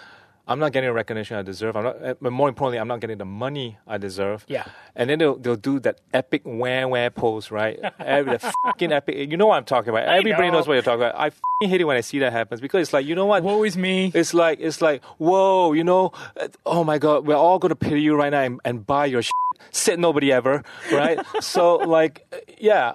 I'm 0.48 0.58
not 0.58 0.72
getting 0.72 0.88
the 0.88 0.94
recognition 0.94 1.36
I 1.36 1.42
deserve. 1.42 1.76
I'm 1.76 1.84
not, 1.84 2.16
but 2.22 2.32
more 2.32 2.48
importantly, 2.48 2.78
I'm 2.78 2.88
not 2.88 3.00
getting 3.00 3.18
the 3.18 3.26
money 3.26 3.76
I 3.86 3.98
deserve. 3.98 4.46
Yeah. 4.48 4.64
And 4.96 5.10
then 5.10 5.18
they'll 5.18 5.36
they'll 5.36 5.56
do 5.56 5.78
that 5.80 6.00
epic 6.14 6.42
wah 6.46 6.86
wah 6.86 7.10
pose, 7.10 7.50
right? 7.50 7.78
Every 8.00 8.38
fucking 8.64 8.90
epic. 8.90 9.30
You 9.30 9.36
know 9.36 9.46
what 9.46 9.56
I'm 9.58 9.64
talking 9.64 9.90
about. 9.90 10.04
Everybody 10.08 10.48
know. 10.48 10.54
knows 10.54 10.66
what 10.66 10.74
you're 10.74 10.82
talking 10.82 11.02
about. 11.02 11.20
I 11.20 11.28
fucking 11.30 11.68
hate 11.68 11.82
it 11.82 11.84
when 11.84 11.98
I 11.98 12.00
see 12.00 12.18
that 12.20 12.32
happens 12.32 12.62
because 12.62 12.80
it's 12.88 12.92
like 12.94 13.04
you 13.04 13.14
know 13.14 13.26
what. 13.26 13.42
Woe 13.42 13.62
is 13.64 13.76
me. 13.76 14.10
It's 14.14 14.32
like 14.32 14.58
it's 14.60 14.80
like 14.80 15.04
whoa, 15.18 15.74
you 15.74 15.84
know, 15.84 16.12
uh, 16.40 16.48
oh 16.64 16.82
my 16.82 16.96
god, 16.96 17.26
we're 17.26 17.36
all 17.36 17.58
gonna 17.58 17.76
pity 17.76 18.00
you 18.00 18.16
right 18.16 18.30
now 18.30 18.40
and, 18.40 18.60
and 18.64 18.86
buy 18.86 19.04
your 19.04 19.20
shit. 19.20 19.32
Said 19.70 19.98
nobody 19.98 20.32
ever, 20.32 20.62
right? 20.92 21.18
so 21.40 21.76
like, 21.76 22.22
yeah, 22.58 22.94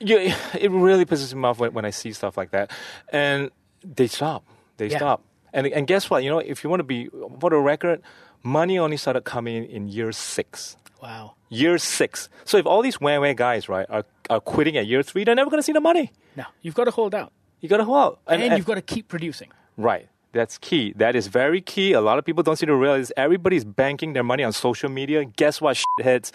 you, 0.00 0.32
it 0.58 0.70
really 0.70 1.04
pisses 1.04 1.34
me 1.34 1.44
off 1.44 1.58
when, 1.58 1.72
when 1.72 1.84
I 1.84 1.90
see 1.90 2.12
stuff 2.12 2.36
like 2.36 2.50
that, 2.52 2.70
and 3.12 3.50
they 3.82 4.06
stop, 4.06 4.44
they 4.76 4.88
Yeah. 4.88 4.98
stop, 4.98 5.22
and 5.52 5.66
and 5.66 5.86
guess 5.86 6.10
what? 6.10 6.22
You 6.24 6.30
know, 6.30 6.38
if 6.38 6.62
you 6.64 6.70
want 6.70 6.80
to 6.80 6.84
be 6.84 7.08
for 7.40 7.50
the 7.50 7.58
record, 7.58 8.00
money 8.42 8.78
only 8.78 8.96
started 8.96 9.22
coming 9.24 9.56
in 9.56 9.64
in 9.64 9.88
year 9.88 10.12
six. 10.12 10.76
Wow. 11.02 11.34
Year 11.48 11.78
six. 11.78 12.28
So 12.44 12.58
if 12.58 12.66
all 12.66 12.82
these 12.82 13.00
wah 13.00 13.18
wah 13.20 13.32
guys, 13.32 13.68
right, 13.68 13.86
are, 13.88 14.04
are 14.28 14.40
quitting 14.40 14.76
at 14.76 14.86
year 14.86 15.02
three, 15.02 15.24
they're 15.24 15.34
never 15.34 15.50
gonna 15.50 15.62
see 15.62 15.72
the 15.72 15.80
money. 15.80 16.12
No, 16.36 16.44
you've 16.62 16.74
got 16.74 16.84
to 16.84 16.90
hold 16.90 17.14
out. 17.14 17.32
You 17.60 17.68
gotta 17.68 17.84
hold 17.84 17.98
out, 17.98 18.20
And, 18.26 18.56
you've 18.56 18.66
got 18.66 18.74
to 18.76 18.82
keep 18.82 19.08
producing. 19.08 19.50
Right. 19.76 20.08
That's 20.38 20.56
key. 20.58 20.92
That 20.96 21.14
is 21.16 21.26
very 21.26 21.60
key. 21.60 21.92
A 21.94 22.00
lot 22.00 22.16
of 22.18 22.24
people 22.24 22.42
don't 22.44 22.54
seem 22.56 22.68
to 22.68 22.76
realize 22.76 23.10
everybody's 23.16 23.64
banking 23.64 24.12
their 24.12 24.22
money 24.32 24.44
on 24.44 24.52
social 24.52 24.88
media. 25.00 25.24
Guess 25.24 25.60
what, 25.60 25.76
shitheads? 25.82 26.30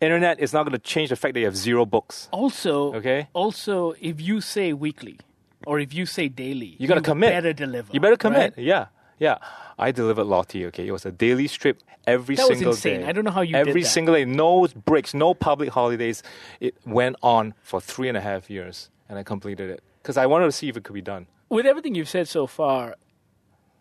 Internet 0.00 0.40
is 0.40 0.52
not 0.54 0.62
going 0.64 0.72
to 0.72 0.78
change 0.94 1.10
the 1.10 1.16
fact 1.16 1.34
that 1.34 1.40
you 1.40 1.46
have 1.46 1.56
zero 1.68 1.84
books. 1.84 2.28
Also, 2.32 2.94
Okay. 2.94 3.28
Also, 3.34 3.92
if 4.00 4.20
you 4.28 4.40
say 4.40 4.72
weekly 4.72 5.18
or 5.66 5.78
if 5.80 5.92
you 5.92 6.06
say 6.06 6.28
daily, 6.28 6.76
You 6.78 6.88
got 6.88 6.94
to 6.94 7.00
commit. 7.12 7.30
Better 7.30 7.52
deliver. 7.52 7.88
You 7.92 8.00
better 8.00 8.16
commit. 8.16 8.54
right? 8.56 8.64
Yeah. 8.72 8.86
Yeah. 9.18 9.36
I 9.78 9.92
delivered 9.92 10.24
Lottie, 10.24 10.64
okay? 10.66 10.86
It 10.86 10.92
was 10.92 11.04
a 11.04 11.12
daily 11.12 11.46
strip 11.46 11.82
every 12.06 12.36
That 12.36 12.48
was 12.48 12.56
single 12.58 12.72
insane. 12.72 13.00
day. 13.00 13.06
I 13.06 13.12
don't 13.12 13.24
know 13.24 13.30
how 13.30 13.42
you 13.42 13.52
did 13.52 13.68
Every 13.68 13.82
single 13.84 14.14
day. 14.14 14.24
No 14.24 14.66
breaks, 14.90 15.12
no 15.12 15.34
public 15.34 15.68
holidays. 15.70 16.22
It 16.60 16.74
went 16.86 17.16
on 17.22 17.52
for 17.62 17.82
three 17.82 18.08
and 18.08 18.16
a 18.16 18.22
half 18.22 18.48
years, 18.48 18.88
and 19.10 19.18
I 19.18 19.22
completed 19.22 19.68
it 19.68 19.82
because 20.02 20.16
I 20.16 20.24
wanted 20.24 20.46
to 20.46 20.52
see 20.52 20.68
if 20.70 20.76
it 20.78 20.84
could 20.84 20.94
be 20.94 21.02
done. 21.14 21.26
With 21.48 21.66
everything 21.66 21.94
you've 21.94 22.08
said 22.08 22.26
so 22.28 22.46
far, 22.46 22.96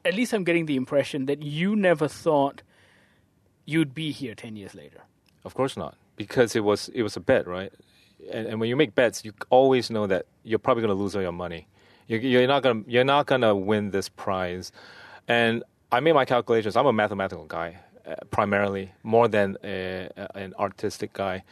at 0.06 0.14
least 0.14 0.34
I'm 0.34 0.44
getting 0.44 0.66
the 0.68 0.76
impression 0.76 1.26
that 1.26 1.42
you 1.44 1.76
never 1.76 2.08
thought 2.08 2.62
you'd 3.66 3.94
be 3.94 4.12
here 4.12 4.36
10 4.36 4.56
years 4.56 4.76
later. 4.76 5.02
Of 5.44 5.54
course 5.56 5.76
not, 5.78 5.96
because 6.16 6.56
it 6.56 6.64
was 6.64 6.90
it 6.90 7.04
was 7.04 7.16
a 7.18 7.20
bet, 7.20 7.48
right? 7.48 7.74
And, 8.32 8.48
and 8.48 8.60
when 8.60 8.70
you 8.70 8.76
make 8.76 8.96
bets, 8.96 9.24
you 9.26 9.34
always 9.50 9.90
know 9.90 10.08
that 10.08 10.26
you're 10.44 10.60
probably 10.60 10.82
going 10.82 10.96
to 10.96 11.02
lose 11.02 11.16
all 11.16 11.22
your 11.22 11.32
money. 11.32 11.68
You're, 12.08 12.20
you're 12.20 12.48
not 12.48 12.64
going 12.64 12.86
you're 12.88 13.04
not 13.04 13.26
going 13.28 13.42
to 13.42 13.54
win 13.56 13.92
this 13.92 14.10
prize. 14.10 14.72
And 15.28 15.64
I 15.92 16.00
made 16.00 16.14
my 16.14 16.26
calculations. 16.26 16.76
I'm 16.76 16.86
a 16.88 16.94
mathematical 16.94 17.46
guy 17.46 17.78
uh, 18.08 18.16
primarily, 18.32 18.92
more 19.04 19.28
than 19.28 19.58
a, 19.64 20.10
a- 20.18 20.38
an 20.38 20.54
artistic 20.60 21.14
guy. 21.14 21.44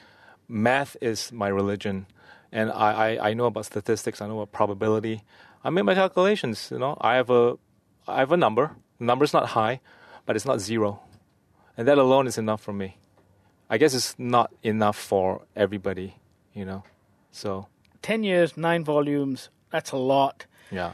Math 0.47 0.97
is 1.01 1.31
my 1.31 1.47
religion, 1.47 2.05
and 2.51 2.71
I, 2.71 2.91
I, 3.15 3.29
I 3.29 3.33
know 3.33 3.45
about 3.45 3.65
statistics. 3.65 4.21
I 4.21 4.27
know 4.27 4.39
about 4.41 4.51
probability. 4.51 5.23
I 5.63 5.69
made 5.69 5.83
my 5.83 5.93
calculations. 5.95 6.69
You 6.71 6.79
know, 6.79 6.97
I 7.01 7.15
have 7.15 7.29
a 7.29 7.57
I 8.07 8.19
have 8.19 8.31
a 8.31 8.37
number. 8.37 8.75
The 8.99 9.05
number's 9.05 9.33
not 9.33 9.49
high, 9.49 9.79
but 10.25 10.35
it's 10.35 10.45
not 10.45 10.59
zero, 10.59 11.01
and 11.77 11.87
that 11.87 11.97
alone 11.97 12.27
is 12.27 12.37
enough 12.37 12.61
for 12.61 12.73
me. 12.73 12.97
I 13.69 13.77
guess 13.77 13.93
it's 13.93 14.15
not 14.19 14.51
enough 14.61 14.97
for 14.97 15.41
everybody, 15.55 16.15
you 16.53 16.65
know. 16.65 16.83
So 17.31 17.67
10 18.01 18.23
years, 18.23 18.55
nine 18.57 18.83
volumes, 18.83 19.49
that's 19.71 19.91
a 19.91 19.97
lot. 19.97 20.45
yeah. 20.71 20.93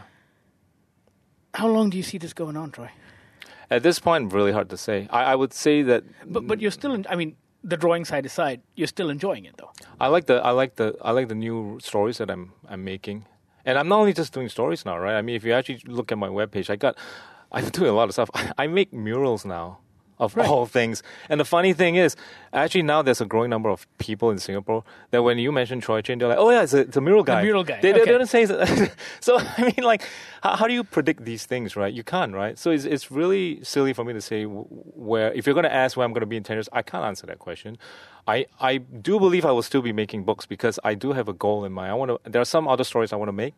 How 1.54 1.68
long 1.68 1.90
do 1.90 1.98
you 1.98 2.04
see 2.04 2.18
this 2.20 2.32
going 2.34 2.56
on, 2.56 2.72
Troy? 2.72 2.90
At 3.72 3.84
this 3.84 4.00
point, 4.00 4.32
really 4.34 4.52
hard 4.52 4.70
to 4.70 4.78
say. 4.78 5.08
I, 5.12 5.24
I 5.34 5.36
would 5.36 5.52
say 5.54 5.82
that 5.82 6.04
But, 6.26 6.48
but 6.48 6.62
you're 6.62 6.72
still, 6.72 6.94
in, 6.94 7.06
I 7.10 7.16
mean, 7.16 7.36
the 7.64 7.76
drawing 7.76 8.06
side 8.06 8.26
aside, 8.26 8.62
you're 8.76 8.88
still 8.88 9.10
enjoying 9.10 9.46
it 9.46 9.56
though. 9.58 9.72
I 10.00 10.08
like 10.08 10.28
the 10.28 10.36
I 10.36 10.52
like 10.52 10.76
the 10.76 10.96
I 11.02 11.12
like 11.12 11.28
the 11.28 11.36
new 11.36 11.78
stories 11.82 12.18
that 12.20 12.30
I'm 12.32 12.54
I'm 12.70 12.84
making, 12.86 13.26
and 13.66 13.78
I'm 13.78 13.88
not 13.88 14.00
only 14.00 14.14
just 14.14 14.34
doing 14.34 14.50
stories 14.50 14.86
now, 14.86 14.98
right? 14.98 15.16
I 15.16 15.22
mean, 15.22 15.36
if 15.36 15.44
you 15.44 15.54
actually 15.54 15.82
look 15.86 16.12
at 16.12 16.18
my 16.18 16.30
webpage, 16.30 16.70
I 16.70 16.76
got 16.76 16.98
I'm 17.52 17.70
doing 17.70 17.90
a 17.90 17.94
lot 17.94 18.10
of 18.10 18.14
stuff. 18.14 18.30
I 18.58 18.68
make 18.68 18.94
murals 18.94 19.46
now. 19.46 19.80
Of 20.20 20.38
all 20.38 20.66
things, 20.80 21.02
and 21.30 21.40
the 21.40 21.46
funny 21.46 21.72
thing 21.74 21.96
is, 21.96 22.16
actually 22.52 22.84
now 22.84 23.02
there's 23.02 23.22
a 23.22 23.26
growing 23.26 23.50
number 23.50 23.70
of 23.70 23.88
people 24.00 24.32
in 24.32 24.38
Singapore 24.38 24.84
that 25.12 25.24
when 25.24 25.38
you 25.38 25.52
mention 25.52 25.80
Troy 25.80 26.02
Chin, 26.02 26.20
they're 26.20 26.28
like, 26.28 26.38
"Oh 26.38 26.50
yeah, 26.50 26.64
it's 26.64 26.74
a, 26.74 26.80
it's 26.80 26.98
a 26.98 27.02
mural 27.02 27.24
guy." 27.24 27.42
mural 27.42 27.64
guy, 27.64 27.80
They, 27.82 27.94
they 27.94 28.06
don't 28.06 28.28
say 28.28 28.46
so. 28.46 28.64
so. 29.22 29.38
I 29.40 29.64
mean, 29.64 29.84
like, 29.84 30.04
how, 30.44 30.56
how 30.58 30.68
do 30.68 30.74
you 30.74 30.84
predict 30.84 31.24
these 31.24 31.46
things, 31.46 31.76
right? 31.76 31.94
You 31.94 32.04
can't, 32.04 32.34
right? 32.34 32.58
So 32.58 32.72
it's 32.72 32.84
it's 32.84 33.10
really 33.12 33.64
silly 33.64 33.94
for 33.94 34.04
me 34.04 34.14
to 34.14 34.22
say 34.22 34.44
where. 34.44 35.32
If 35.34 35.46
you're 35.46 35.54
going 35.56 35.64
to 35.64 35.74
ask 35.74 35.96
where 35.96 36.06
I'm 36.06 36.12
going 36.14 36.22
to 36.22 36.28
be 36.28 36.38
in 36.38 36.44
ten 36.44 36.58
years, 36.58 36.70
I 36.74 36.82
can't 36.82 37.06
answer 37.06 37.26
that 37.28 37.40
question. 37.40 37.78
I 38.28 38.46
I 38.60 38.78
do 38.78 39.20
believe 39.20 39.46
I 39.46 39.52
will 39.52 39.64
still 39.64 39.82
be 39.82 39.94
making 39.94 40.26
books 40.26 40.46
because 40.46 40.80
I 40.84 40.96
do 40.96 41.14
have 41.14 41.30
a 41.30 41.34
goal 41.34 41.64
in 41.66 41.72
mind. 41.72 41.92
I 41.92 41.96
want 41.96 42.12
to. 42.12 42.30
There 42.30 42.42
are 42.42 42.46
some 42.46 42.68
other 42.68 42.84
stories 42.84 43.14
I 43.14 43.16
want 43.16 43.30
to 43.30 43.34
make, 43.34 43.56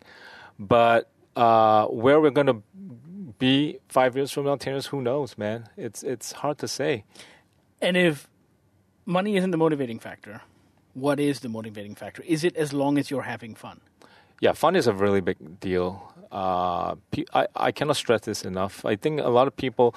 but 0.60 1.10
uh, 1.36 1.86
where 1.88 2.19
we're 2.21 2.30
going 2.32 2.47
to 2.47 2.62
be 3.42 3.80
five 3.90 4.16
years 4.16 4.32
from 4.32 4.46
now, 4.46 4.56
ten 4.56 4.74
years, 4.76 4.86
who 4.86 5.02
knows, 5.02 5.38
man? 5.38 5.68
It's 5.76 6.04
it's 6.04 6.32
hard 6.32 6.58
to 6.60 6.68
say. 6.68 7.04
And 7.82 7.98
if 7.98 8.28
money 9.06 9.36
isn't 9.36 9.52
the 9.52 9.58
motivating 9.58 10.00
factor, 10.00 10.42
what 10.94 11.20
is 11.20 11.40
the 11.42 11.50
motivating 11.50 11.96
factor? 11.96 12.24
Is 12.26 12.44
it 12.44 12.56
as 12.56 12.72
long 12.72 12.98
as 12.98 13.10
you're 13.12 13.30
having 13.36 13.56
fun? 13.56 13.82
Yeah, 14.40 14.54
fun 14.54 14.76
is 14.76 14.88
a 14.88 14.94
really 14.94 15.22
big 15.22 15.60
deal. 15.60 16.14
Uh, 16.32 16.96
I, 17.34 17.48
I 17.56 17.72
cannot 17.72 17.98
stress 17.98 18.22
this 18.22 18.46
enough. 18.46 18.86
I 18.86 18.96
think 18.96 19.20
a 19.20 19.30
lot 19.30 19.48
of 19.48 19.56
people 19.56 19.94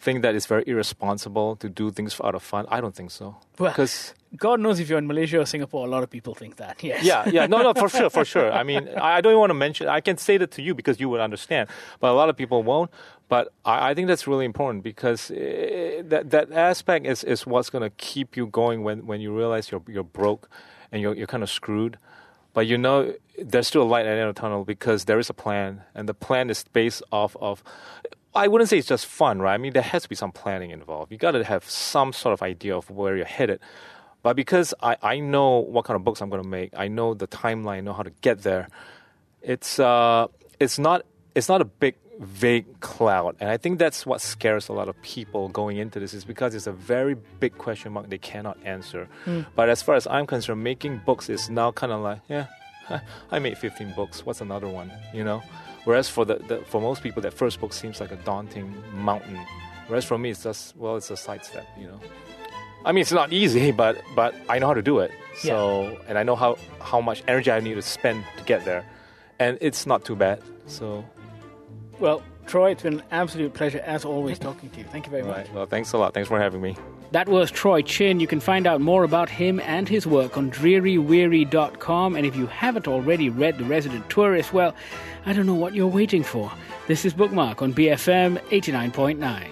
think 0.00 0.22
that 0.22 0.34
it's 0.34 0.46
very 0.46 0.64
irresponsible 0.66 1.56
to 1.56 1.68
do 1.68 1.90
things 1.90 2.20
out 2.22 2.34
of 2.34 2.42
fun. 2.42 2.66
I 2.68 2.80
don't 2.80 2.94
think 2.94 3.10
so. 3.10 3.36
Well- 3.58 3.70
Because 3.72 4.14
God 4.36 4.60
knows 4.60 4.78
if 4.78 4.88
you're 4.88 4.98
in 4.98 5.06
Malaysia 5.06 5.40
or 5.40 5.46
Singapore, 5.46 5.86
a 5.86 5.90
lot 5.90 6.02
of 6.02 6.10
people 6.10 6.34
think 6.34 6.56
that. 6.56 6.82
Yes. 6.84 7.02
yeah, 7.02 7.26
yeah, 7.28 7.46
no, 7.46 7.62
no, 7.62 7.72
for 7.74 7.88
sure, 7.96 8.10
for 8.10 8.24
sure. 8.24 8.52
I 8.52 8.62
mean, 8.62 8.88
I 8.96 9.20
don't 9.20 9.32
even 9.32 9.40
want 9.40 9.50
to 9.50 9.54
mention. 9.54 9.88
I 9.88 10.00
can 10.00 10.18
say 10.18 10.36
that 10.38 10.50
to 10.52 10.62
you 10.62 10.74
because 10.74 11.00
you 11.00 11.08
would 11.08 11.20
understand, 11.20 11.68
but 11.98 12.10
a 12.10 12.12
lot 12.12 12.28
of 12.28 12.36
people 12.36 12.62
won't. 12.62 12.90
But 13.28 13.48
I, 13.64 13.90
I 13.90 13.94
think 13.94 14.06
that's 14.06 14.26
really 14.26 14.44
important 14.44 14.84
because 14.84 15.30
eh, 15.30 16.02
that 16.04 16.30
that 16.30 16.52
aspect 16.52 17.06
is, 17.06 17.24
is 17.24 17.46
what's 17.46 17.70
going 17.70 17.82
to 17.82 17.90
keep 17.96 18.36
you 18.36 18.46
going 18.46 18.84
when, 18.84 19.06
when 19.06 19.20
you 19.20 19.36
realize 19.36 19.70
you're 19.70 19.82
you're 19.88 20.04
broke 20.04 20.48
and 20.92 21.02
you're 21.02 21.14
you're 21.14 21.26
kind 21.26 21.42
of 21.42 21.50
screwed. 21.50 21.98
But 22.54 22.66
you 22.66 22.78
know, 22.78 23.14
there's 23.42 23.66
still 23.66 23.82
a 23.82 23.90
light 23.94 24.06
at 24.06 24.12
the 24.14 24.20
end 24.20 24.28
of 24.28 24.34
the 24.34 24.40
tunnel 24.40 24.64
because 24.64 25.04
there 25.06 25.18
is 25.18 25.28
a 25.30 25.34
plan, 25.34 25.82
and 25.94 26.08
the 26.08 26.14
plan 26.14 26.50
is 26.50 26.64
based 26.72 27.02
off 27.10 27.34
of. 27.40 27.62
I 28.34 28.48
wouldn't 28.48 28.70
say 28.70 28.78
it's 28.78 28.86
just 28.86 29.06
fun, 29.06 29.40
right? 29.40 29.54
I 29.54 29.58
mean, 29.58 29.72
there 29.72 29.82
has 29.82 30.02
to 30.02 30.08
be 30.08 30.14
some 30.14 30.32
planning 30.32 30.70
involved. 30.70 31.10
You 31.10 31.18
got 31.18 31.32
to 31.32 31.44
have 31.44 31.64
some 31.64 32.12
sort 32.12 32.32
of 32.32 32.42
idea 32.42 32.76
of 32.76 32.90
where 32.90 33.16
you're 33.16 33.26
headed. 33.26 33.60
But 34.22 34.36
because 34.36 34.74
I, 34.82 34.96
I 35.02 35.20
know 35.20 35.58
what 35.58 35.84
kind 35.84 35.96
of 35.96 36.04
books 36.04 36.20
I'm 36.20 36.28
going 36.28 36.42
to 36.42 36.48
make, 36.48 36.70
I 36.76 36.88
know 36.88 37.14
the 37.14 37.28
timeline, 37.28 37.78
I 37.78 37.80
know 37.80 37.92
how 37.92 38.02
to 38.02 38.12
get 38.20 38.42
there. 38.42 38.68
It's 39.42 39.78
uh, 39.78 40.26
it's 40.58 40.78
not 40.78 41.06
it's 41.34 41.48
not 41.48 41.60
a 41.60 41.64
big 41.64 41.94
vague 42.18 42.80
cloud, 42.80 43.36
and 43.38 43.48
I 43.48 43.56
think 43.56 43.78
that's 43.78 44.04
what 44.04 44.20
scares 44.20 44.68
a 44.68 44.72
lot 44.72 44.88
of 44.88 45.00
people 45.02 45.48
going 45.48 45.76
into 45.76 46.00
this 46.00 46.12
is 46.12 46.24
because 46.24 46.54
it's 46.56 46.66
a 46.66 46.72
very 46.72 47.14
big 47.38 47.56
question 47.56 47.92
mark 47.92 48.10
they 48.10 48.18
cannot 48.18 48.58
answer. 48.64 49.08
But 49.54 49.68
as 49.68 49.82
far 49.82 49.94
as 49.94 50.08
I'm 50.08 50.26
concerned, 50.26 50.64
making 50.64 51.02
books 51.06 51.30
is 51.30 51.48
now 51.48 51.70
kind 51.70 51.92
of 51.92 52.00
like 52.00 52.20
yeah, 52.28 52.46
I 53.30 53.38
made 53.38 53.56
15 53.56 53.92
books. 53.94 54.26
What's 54.26 54.40
another 54.40 54.68
one? 54.68 54.92
You 55.14 55.22
know. 55.22 55.42
Whereas 55.88 56.06
for 56.06 56.26
the, 56.26 56.34
the 56.34 56.58
for 56.66 56.82
most 56.82 57.02
people, 57.02 57.22
that 57.22 57.32
first 57.32 57.62
book 57.62 57.72
seems 57.72 57.98
like 57.98 58.12
a 58.12 58.16
daunting 58.16 58.74
mountain. 58.92 59.38
Whereas 59.86 60.04
for 60.04 60.18
me, 60.18 60.28
it's 60.28 60.42
just 60.42 60.76
well, 60.76 60.96
it's 60.96 61.10
a 61.10 61.16
sidestep. 61.16 61.66
You 61.80 61.86
know. 61.86 62.00
I 62.84 62.92
mean, 62.92 63.00
it's 63.00 63.10
not 63.10 63.32
easy, 63.32 63.70
but 63.84 63.96
but 64.14 64.34
I 64.50 64.58
know 64.58 64.66
how 64.66 64.74
to 64.74 64.82
do 64.82 64.98
it. 64.98 65.10
So, 65.38 65.98
and 66.06 66.18
I 66.18 66.24
know 66.24 66.36
how 66.36 66.58
how 66.82 67.00
much 67.00 67.22
energy 67.26 67.50
I 67.50 67.60
need 67.60 67.76
to 67.76 67.80
spend 67.80 68.22
to 68.36 68.44
get 68.44 68.66
there, 68.66 68.84
and 69.38 69.56
it's 69.62 69.86
not 69.86 70.04
too 70.04 70.14
bad. 70.14 70.42
So, 70.66 71.06
Well, 71.98 72.22
Troy, 72.46 72.72
it's 72.72 72.82
been 72.82 73.00
an 73.00 73.04
absolute 73.10 73.54
pleasure 73.54 73.80
as 73.80 74.04
always 74.04 74.38
talking 74.38 74.68
to 74.68 74.80
you. 74.80 74.84
Thank 74.84 75.06
you 75.06 75.10
very 75.10 75.22
all 75.22 75.28
much. 75.28 75.48
Well, 75.54 75.64
thanks 75.64 75.94
a 75.94 75.96
lot. 75.96 76.12
Thanks 76.12 76.28
for 76.28 76.38
having 76.38 76.60
me. 76.60 76.76
That 77.12 77.28
was 77.28 77.50
Troy 77.50 77.82
Chin. 77.82 78.20
You 78.20 78.26
can 78.26 78.40
find 78.40 78.66
out 78.66 78.80
more 78.80 79.02
about 79.02 79.30
him 79.30 79.60
and 79.60 79.88
his 79.88 80.06
work 80.06 80.36
on 80.36 80.50
drearyweary.com. 80.50 82.16
And 82.16 82.26
if 82.26 82.36
you 82.36 82.46
haven't 82.46 82.86
already 82.86 83.30
read 83.30 83.58
The 83.58 83.64
Resident 83.64 84.08
Tourist, 84.10 84.52
well, 84.52 84.74
I 85.24 85.32
don't 85.32 85.46
know 85.46 85.54
what 85.54 85.74
you're 85.74 85.86
waiting 85.86 86.22
for. 86.22 86.52
This 86.86 87.04
is 87.04 87.14
Bookmark 87.14 87.62
on 87.62 87.72
BFM 87.72 88.38
89.9. 88.50 89.48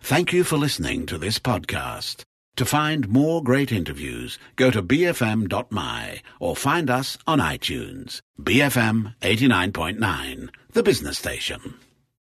Thank 0.00 0.32
you 0.32 0.42
for 0.42 0.56
listening 0.56 1.04
to 1.06 1.18
this 1.18 1.38
podcast. 1.38 2.22
To 2.56 2.64
find 2.64 3.08
more 3.08 3.42
great 3.42 3.70
interviews, 3.70 4.38
go 4.56 4.70
to 4.70 4.82
bfm.my 4.82 6.22
or 6.40 6.56
find 6.56 6.90
us 6.90 7.18
on 7.26 7.38
iTunes. 7.40 8.20
BFM 8.40 9.14
89.9, 9.20 10.48
the 10.72 10.82
business 10.82 11.18
station. 11.18 11.74